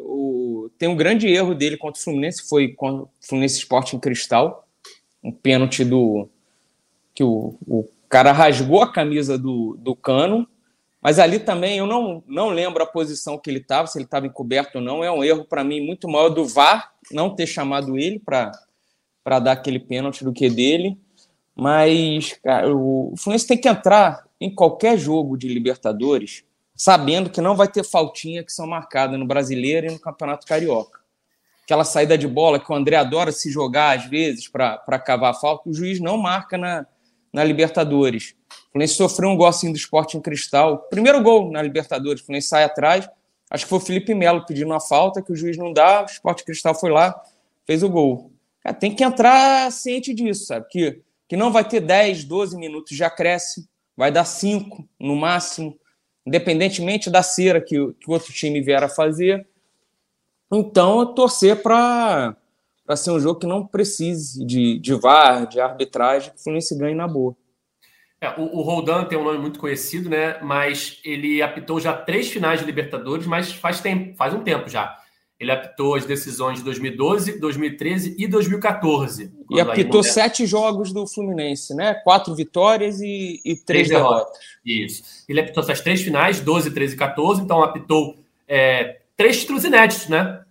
[0.03, 3.99] o, tem um grande erro dele contra o Fluminense, foi com o Fluminense Esporte em
[3.99, 4.67] Cristal,
[5.23, 6.29] um pênalti do
[7.15, 10.47] que o, o cara rasgou a camisa do, do cano,
[11.01, 14.27] mas ali também eu não, não lembro a posição que ele estava, se ele estava
[14.27, 15.03] encoberto ou não.
[15.03, 19.53] É um erro para mim muito maior do VAR não ter chamado ele para dar
[19.53, 20.97] aquele pênalti do que dele.
[21.55, 26.43] Mas cara, o Fluminense tem que entrar em qualquer jogo de Libertadores
[26.75, 30.99] sabendo que não vai ter faltinha que são marcadas no Brasileiro e no Campeonato Carioca.
[31.65, 35.33] Aquela saída de bola que o André adora se jogar às vezes para cavar a
[35.33, 36.87] falta, o juiz não marca na,
[37.31, 38.35] na Libertadores.
[38.49, 40.79] O Fluminense sofreu um gol assim do esporte em cristal.
[40.89, 43.09] Primeiro gol na Libertadores, o Fluminense sai atrás.
[43.49, 46.05] Acho que foi o Felipe Melo pedindo uma falta, que o juiz não dá, o
[46.05, 47.19] esporte cristal foi lá,
[47.65, 48.31] fez o gol.
[48.79, 50.67] Tem que entrar ciente disso, sabe?
[50.69, 53.67] Que, que não vai ter 10, 12 minutos de acréscimo,
[53.97, 55.75] vai dar 5 no máximo,
[56.25, 59.47] independentemente da cera que, que o outro time vier a fazer.
[60.51, 62.35] Então, torcer para
[62.95, 66.95] ser um jogo que não precise de, de VAR, de arbitragem, que o Fluminense ganhe
[66.95, 67.35] na boa.
[68.21, 70.39] É, o, o Roldan tem um nome muito conhecido, né?
[70.41, 74.97] Mas ele apitou já três finais de Libertadores, mas faz tempo, faz um tempo já.
[75.39, 79.31] Ele apitou as decisões de 2012, 2013 e 2014.
[79.49, 81.93] E apitou sete jogos do Fluminense, né?
[82.03, 84.27] Quatro vitórias e, e três, três derrotas.
[84.27, 84.39] derrotas.
[84.65, 85.03] Isso.
[85.29, 90.09] Ele apitou essas três finais, 12, 13 e 14, então apitou é, três títulos inéditos,
[90.09, 90.41] né?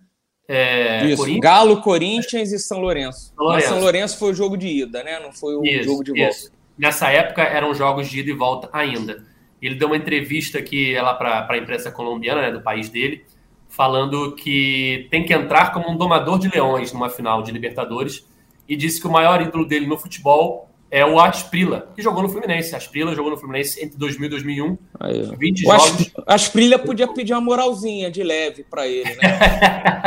[0.51, 3.31] É, Isso, Corinthians, Galo, Corinthians e São Lourenço.
[3.35, 3.67] São Lourenço.
[3.67, 5.19] Mas São Lourenço foi o jogo de ida, né?
[5.19, 6.35] Não foi o isso, jogo de volta.
[6.35, 9.25] Isso nessa época eram jogos de ida e volta ainda.
[9.61, 13.25] Ele deu uma entrevista aqui lá para a imprensa colombiana, né, do país dele,
[13.67, 18.25] falando que tem que entrar como um domador de leões numa final de Libertadores
[18.67, 22.29] e disse que o maior ídolo dele no futebol é o Asprila, que jogou no
[22.29, 22.75] Fluminense.
[22.75, 24.77] Asprila jogou no Fluminense entre 2000 e 2001.
[24.99, 26.11] Aí, 20 o jogos.
[26.25, 29.39] Asprila podia pedir uma moralzinha de leve para ele, né?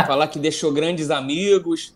[0.06, 1.94] Falar que deixou grandes amigos.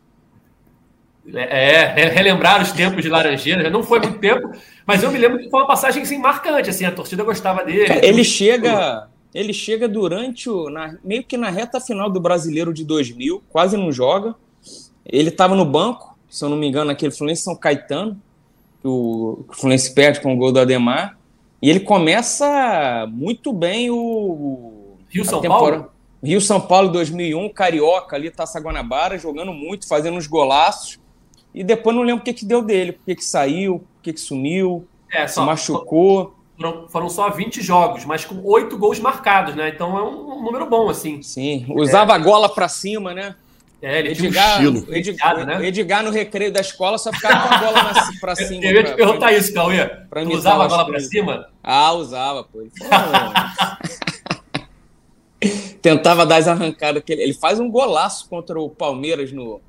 [1.35, 4.49] É, é, relembrar os tempos de Laranjeira, não foi muito tempo,
[4.87, 7.99] mas eu me lembro que foi uma passagem assim, marcante, assim, a torcida gostava dele.
[8.01, 12.85] Ele chega, ele chega durante o, na, meio que na reta final do Brasileiro de
[12.85, 14.37] 2000, quase não joga.
[15.05, 18.23] Ele estava no banco, se eu não me engano, aquele Fluminense São Caetano,
[18.85, 21.19] o, que o Fluminense perde com o gol do Ademar,
[21.61, 25.91] e ele começa muito bem o Rio São Paulo.
[26.23, 30.99] Rio São Paulo 2001, Carioca ali, Taça Guanabara, jogando muito, fazendo uns golaços.
[31.55, 34.87] E depois não lembro o que, que deu dele, por que, saiu, por que, sumiu,
[35.11, 36.35] é, só, se machucou.
[36.57, 39.69] Foram, foram, só 20 jogos, mas com oito gols marcados, né?
[39.69, 41.23] Então é um, um número bom, assim.
[41.23, 42.17] Sim, usava é.
[42.17, 43.35] a gola para cima, né?
[43.83, 44.97] É, ele Edgar, tinha um estilo.
[44.97, 45.67] Edgar, né?
[45.67, 48.65] Edgar no recreio da escola só ficava com a bola pra cima.
[48.65, 49.87] Eu ia te perguntar pra, isso, Cauê.
[49.87, 51.49] Pra tu usava a bola pra cima?
[51.63, 52.67] Ah, usava, pô.
[55.83, 57.03] Tentava dar as arrancadas.
[57.05, 59.61] Que ele, ele faz um golaço contra o Palmeiras no,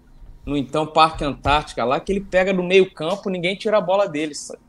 [0.45, 4.08] no então Parque Antártica lá, que ele pega no meio campo, ninguém tira a bola
[4.08, 4.34] dele.
[4.34, 4.60] Sabe?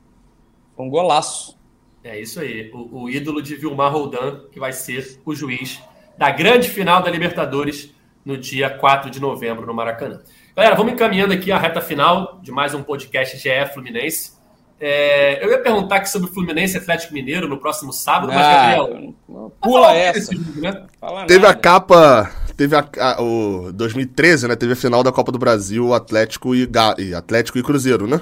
[0.77, 1.57] Um golaço.
[2.03, 2.71] É isso aí.
[2.73, 5.81] O, o ídolo de Vilmar Roldan, que vai ser o juiz
[6.19, 7.95] da grande final da Libertadores
[8.29, 10.21] no dia 4 de novembro no Maracanã.
[10.55, 14.33] Galera, vamos encaminhando aqui a reta final de mais um podcast GE Fluminense.
[14.79, 18.77] É, eu ia perguntar aqui sobre o Fluminense Atlético Mineiro no próximo sábado, mas, ah,
[18.77, 19.15] Gabriel.
[19.63, 20.35] Pula essa.
[20.35, 20.87] Jogo, né?
[21.27, 21.55] Teve nada.
[21.55, 22.31] a capa.
[22.55, 24.57] Teve a, a, o 2013, né?
[24.57, 26.69] Teve a final da Copa do Brasil, Atlético e,
[26.99, 28.21] e Atlético e Cruzeiro, né?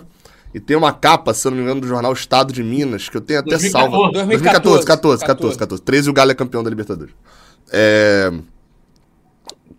[0.55, 3.17] E tem uma capa, se eu não me engano, do jornal Estado de Minas, que
[3.17, 4.13] eu tenho até 2014, salvo.
[4.13, 5.83] 2014, 2014, 14, 14, 14.
[5.83, 7.13] 13 e o Galo é campeão da Libertadores.
[7.73, 8.31] É,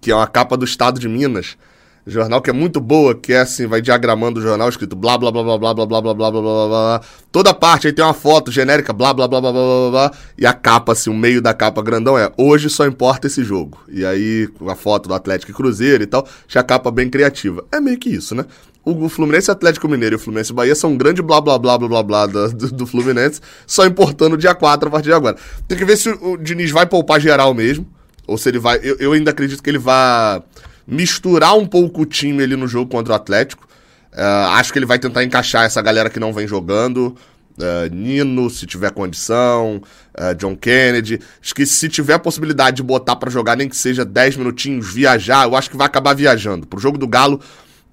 [0.07, 1.57] que é uma capa do Estado de Minas.
[2.05, 5.29] Jornal que é muito boa, que é assim, vai diagramando o jornal escrito blá blá
[5.29, 8.13] blá blá blá blá blá blá blá blá blá blá Toda parte aí tem uma
[8.13, 11.41] foto genérica, blá blá blá blá blá blá blá e a capa, assim, o meio
[11.41, 13.83] da capa grandão é hoje só importa esse jogo.
[13.89, 17.65] E aí, a foto do Atlético e Cruzeiro e tal, já capa bem criativa.
[17.69, 18.45] É meio que isso, né?
[18.85, 21.89] O Fluminense Atlético Mineiro e o Fluminense Bahia são um grande blá blá blá blá
[21.89, 25.35] blá blá do, do Fluminense, só importando dia 4 a partir de agora.
[25.67, 27.96] Tem que ver se o Diniz vai poupar geral mesmo
[28.27, 28.79] ou se ele vai.
[28.83, 30.43] Eu, eu ainda acredito que ele vai
[30.85, 33.67] misturar um pouco o time ali no jogo contra o Atlético.
[34.13, 37.15] Uh, acho que ele vai tentar encaixar essa galera que não vem jogando.
[37.57, 39.81] Uh, Nino, se tiver condição,
[40.19, 41.19] uh, John Kennedy.
[41.41, 44.93] Acho que se tiver a possibilidade de botar para jogar, nem que seja 10 minutinhos,
[44.93, 46.67] viajar, eu acho que vai acabar viajando.
[46.67, 47.41] Pro jogo do Galo,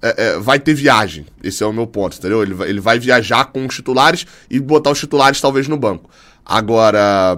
[0.01, 1.25] é, é, vai ter viagem.
[1.43, 2.43] Esse é o meu ponto, entendeu?
[2.43, 6.09] Ele vai, ele vai viajar com os titulares e botar os titulares talvez no banco.
[6.45, 7.35] Agora,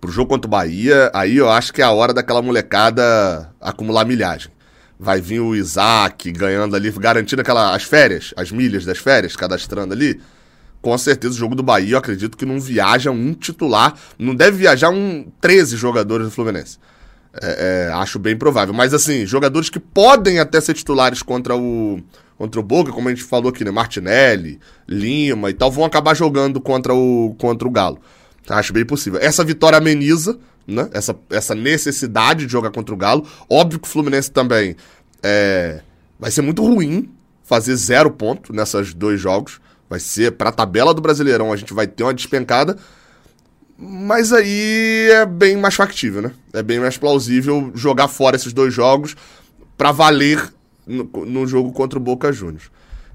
[0.00, 4.04] pro jogo contra o Bahia, aí eu acho que é a hora daquela molecada acumular
[4.04, 4.50] milhagem.
[4.98, 9.94] Vai vir o Isaac ganhando ali, garantindo aquela, as férias, as milhas das férias, cadastrando
[9.94, 10.20] ali.
[10.80, 14.58] Com certeza o jogo do Bahia, eu acredito que não viaja um titular, não deve
[14.58, 16.78] viajar um 13 jogadores do Fluminense.
[17.40, 18.74] É, é, acho bem provável.
[18.74, 22.00] Mas assim, jogadores que podem até ser titulares contra o
[22.36, 23.70] contra o Boca, como a gente falou aqui, né?
[23.72, 27.98] Martinelli, Lima e tal, vão acabar jogando contra o, contra o Galo.
[28.48, 29.20] Acho bem possível.
[29.20, 30.88] Essa vitória ameniza, né?
[30.92, 33.26] Essa, essa necessidade de jogar contra o Galo.
[33.48, 34.76] Óbvio que o Fluminense também
[35.22, 35.80] é,
[36.18, 37.10] vai ser muito ruim
[37.44, 39.60] fazer zero ponto nesses dois jogos.
[39.88, 42.76] Vai ser, para a tabela do Brasileirão, a gente vai ter uma despencada.
[43.78, 46.32] Mas aí é bem mais factível, né?
[46.52, 49.16] É bem mais plausível jogar fora esses dois jogos
[49.76, 50.52] para valer
[50.84, 52.70] no, no, jogo contra o Boca Juniors.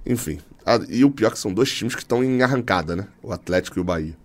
[0.05, 0.39] Enfim.
[0.65, 3.07] A, e o pior é que são dois times que estão em arrancada, né?
[3.21, 4.15] O Atlético e o Bahia.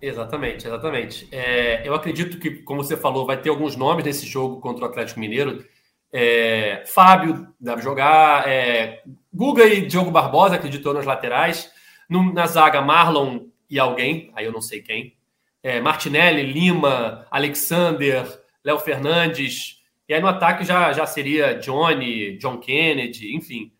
[0.00, 1.28] Exatamente, exatamente.
[1.30, 4.88] É, eu acredito que, como você falou, vai ter alguns nomes nesse jogo contra o
[4.88, 5.64] Atlético Mineiro.
[6.12, 11.70] É, Fábio deve jogar, é, Guga e Diogo Barbosa acreditou nas laterais.
[12.08, 15.14] No, na zaga, Marlon e alguém, aí eu não sei quem.
[15.62, 18.26] É, Martinelli, Lima, Alexander,
[18.64, 19.76] Léo Fernandes.
[20.08, 23.70] E aí no ataque já, já seria Johnny, John Kennedy, enfim.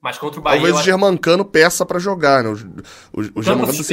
[0.00, 0.60] Mas contra o Bahia.
[0.60, 2.50] Talvez o Germancano peça para jogar, né?
[2.50, 3.84] O, o, o, o Germancano.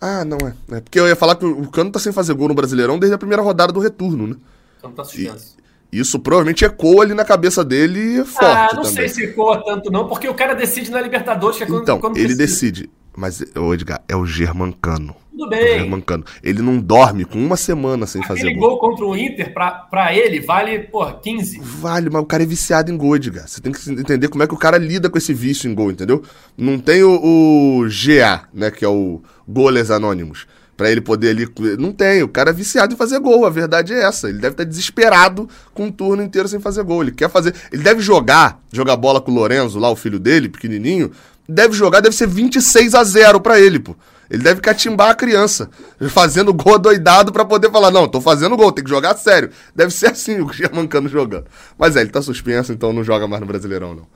[0.00, 0.76] Ah, não é.
[0.76, 0.80] é.
[0.80, 3.18] Porque eu ia falar que o Cano tá sem fazer gol no Brasileirão desde a
[3.18, 4.36] primeira rodada do retorno, né?
[4.80, 5.56] Cano tá suspenso.
[5.92, 8.44] E isso provavelmente ecoa ali na cabeça dele forte.
[8.44, 8.92] Ah, não também.
[8.92, 11.98] sei se ecoa tanto, não, porque o cara decide na Libertadores, que é quando, então,
[11.98, 12.88] quando ele decide.
[13.16, 15.16] Mas, ô Edgar, é o Germancano.
[15.40, 15.76] Tudo bem.
[15.76, 16.24] O Germancano.
[16.42, 18.70] Ele não dorme com uma semana sem Aquele fazer gol.
[18.70, 21.58] gol contra o Inter, pra, pra ele, vale, porra, 15.
[21.62, 23.48] Vale, mas o cara é viciado em gol, Edgar.
[23.48, 25.90] Você tem que entender como é que o cara lida com esse vício em gol,
[25.90, 26.22] entendeu?
[26.58, 31.48] Não tem o, o GA, né, que é o Goles Anônimos para ele poder ali.
[31.78, 34.28] Não tem, o cara é viciado em fazer gol, a verdade é essa.
[34.28, 37.02] Ele deve estar desesperado com um turno inteiro sem fazer gol.
[37.02, 37.54] Ele quer fazer.
[37.72, 41.10] Ele deve jogar, jogar bola com o Lorenzo, lá, o filho dele, pequenininho.
[41.48, 43.96] Deve jogar, deve ser 26 a 0 para ele, pô.
[44.30, 45.68] Ele deve catimbar a criança,
[46.08, 49.50] fazendo gol doidado para poder falar: não, tô fazendo gol, tem que jogar sério.
[49.74, 51.46] Deve ser assim o Germancano jogando.
[51.76, 54.06] Mas é, ele tá suspenso, então não joga mais no Brasileirão, não.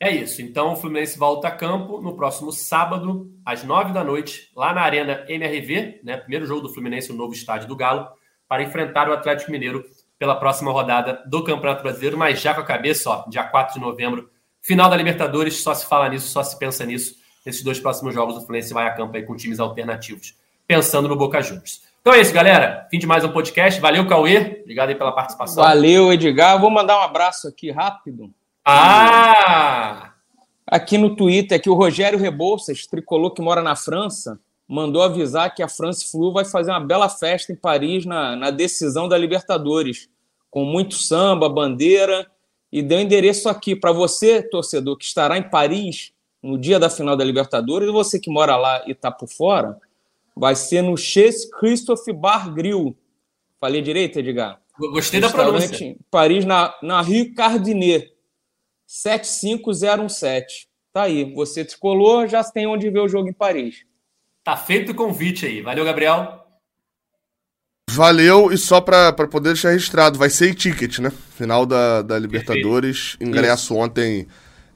[0.00, 0.40] É isso.
[0.40, 4.80] Então o Fluminense volta a campo no próximo sábado, às nove da noite, lá na
[4.80, 6.16] Arena MRV, né?
[6.16, 8.08] Primeiro jogo do Fluminense, o novo estádio do Galo,
[8.48, 9.84] para enfrentar o Atlético Mineiro
[10.18, 13.80] pela próxima rodada do Campeonato Brasileiro, mas já com a cabeça, ó, dia 4 de
[13.80, 14.30] novembro,
[14.62, 17.19] final da Libertadores, só se fala nisso, só se pensa nisso.
[17.44, 20.34] Nesses dois próximos jogos, o Fluminense vai a campo aí com times alternativos,
[20.66, 21.82] pensando no Boca Juniors.
[22.00, 22.86] Então é isso, galera.
[22.90, 23.80] Fim de mais um podcast.
[23.80, 24.60] Valeu, Cauê.
[24.62, 25.62] Obrigado aí pela participação.
[25.62, 26.60] Valeu, Edgar.
[26.60, 28.32] Vou mandar um abraço aqui rápido
[28.64, 30.12] ah!
[30.66, 34.38] Aqui no Twitter, que o Rogério Rebouças, tricolor que mora na França,
[34.68, 38.50] mandou avisar que a France Flu vai fazer uma bela festa em Paris na, na
[38.50, 40.08] decisão da Libertadores,
[40.48, 42.30] com muito samba, bandeira,
[42.70, 46.12] e deu endereço aqui para você, torcedor, que estará em Paris
[46.42, 49.78] no dia da final da Libertadores, e você que mora lá e está por fora,
[50.36, 52.96] vai ser no Chez Christophe Bar Grill.
[53.60, 54.60] Falei direito, Edgar?
[54.78, 55.96] Gostei da pronúncia.
[56.10, 58.10] Paris, na, na Rue Cardinet.
[58.86, 60.68] 75017.
[60.92, 63.84] Tá aí, você tricolor, já tem onde ver o jogo em Paris.
[64.42, 65.60] Tá feito o convite aí.
[65.60, 66.40] Valeu, Gabriel.
[67.88, 71.10] Valeu, e só para poder deixar registrado, vai ser e-ticket, né?
[71.36, 73.28] Final da, da Libertadores, Perfeito.
[73.28, 73.76] ingresso Isso.
[73.76, 74.26] ontem,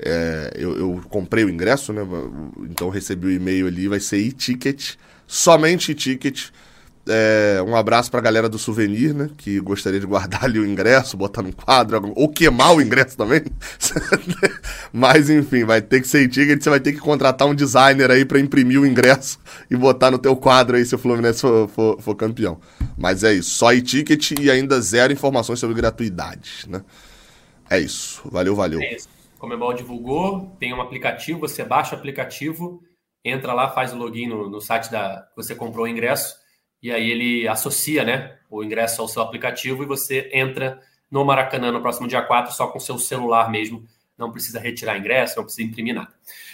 [0.05, 2.02] é, eu, eu, comprei o ingresso, né?
[2.70, 4.96] Então recebi o e-mail ali, vai ser e-ticket,
[5.26, 6.50] somente e-ticket.
[7.07, 9.30] É, um abraço pra galera do souvenir, né?
[9.38, 13.44] Que gostaria de guardar ali o ingresso, botar num quadro, ou queimar o ingresso também.
[14.92, 18.26] Mas enfim, vai ter que ser ticket, você vai ter que contratar um designer aí
[18.26, 19.38] para imprimir o ingresso
[19.70, 22.61] e botar no teu quadro aí se o Fluminense for, for, for campeão.
[22.96, 26.82] Mas é isso, só e-ticket e ainda zero informações sobre gratuidade, né?
[27.70, 28.80] É isso, valeu, valeu.
[28.80, 29.14] É isso.
[29.45, 32.82] Comebol divulgou, tem um aplicativo, você baixa o aplicativo,
[33.22, 36.34] entra lá, faz o login no, no site da você comprou o ingresso
[36.82, 40.80] e aí ele associa né, o ingresso ao seu aplicativo e você entra
[41.11, 43.84] no Maracanã no próximo dia 4 só com seu celular mesmo.
[44.16, 46.09] Não precisa retirar ingresso, não precisa imprimir nada.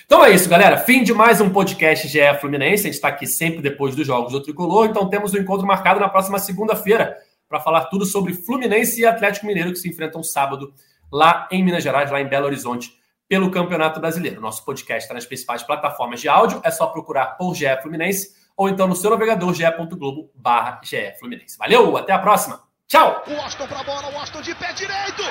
[0.05, 0.77] Então é isso, galera.
[0.79, 2.83] Fim de mais um podcast GE Fluminense.
[2.83, 4.87] A gente está aqui sempre depois dos jogos do Tricolor.
[4.87, 7.17] Então temos o um encontro marcado na próxima segunda-feira
[7.49, 10.75] para falar tudo sobre Fluminense e Atlético Mineiro que se enfrentam sábado
[11.13, 12.93] lá em Minas Gerais, lá em Belo Horizonte,
[13.29, 14.41] pelo Campeonato Brasileiro.
[14.41, 16.61] Nosso podcast está nas principais plataformas de áudio.
[16.65, 20.81] É só procurar por GE Fluminense ou então no seu navegador ge.globo barra
[21.19, 21.57] Fluminense.
[21.57, 22.61] Valeu, até a próxima.
[22.87, 23.23] Tchau!
[23.27, 25.23] O Washington pra bola, o Washington de pé direito!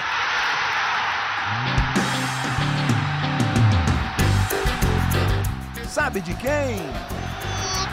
[5.86, 6.78] Sabe de quem?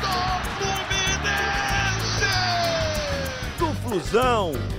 [0.01, 0.17] Do
[0.57, 2.27] Fluminense!
[3.59, 4.53] Do Flusão,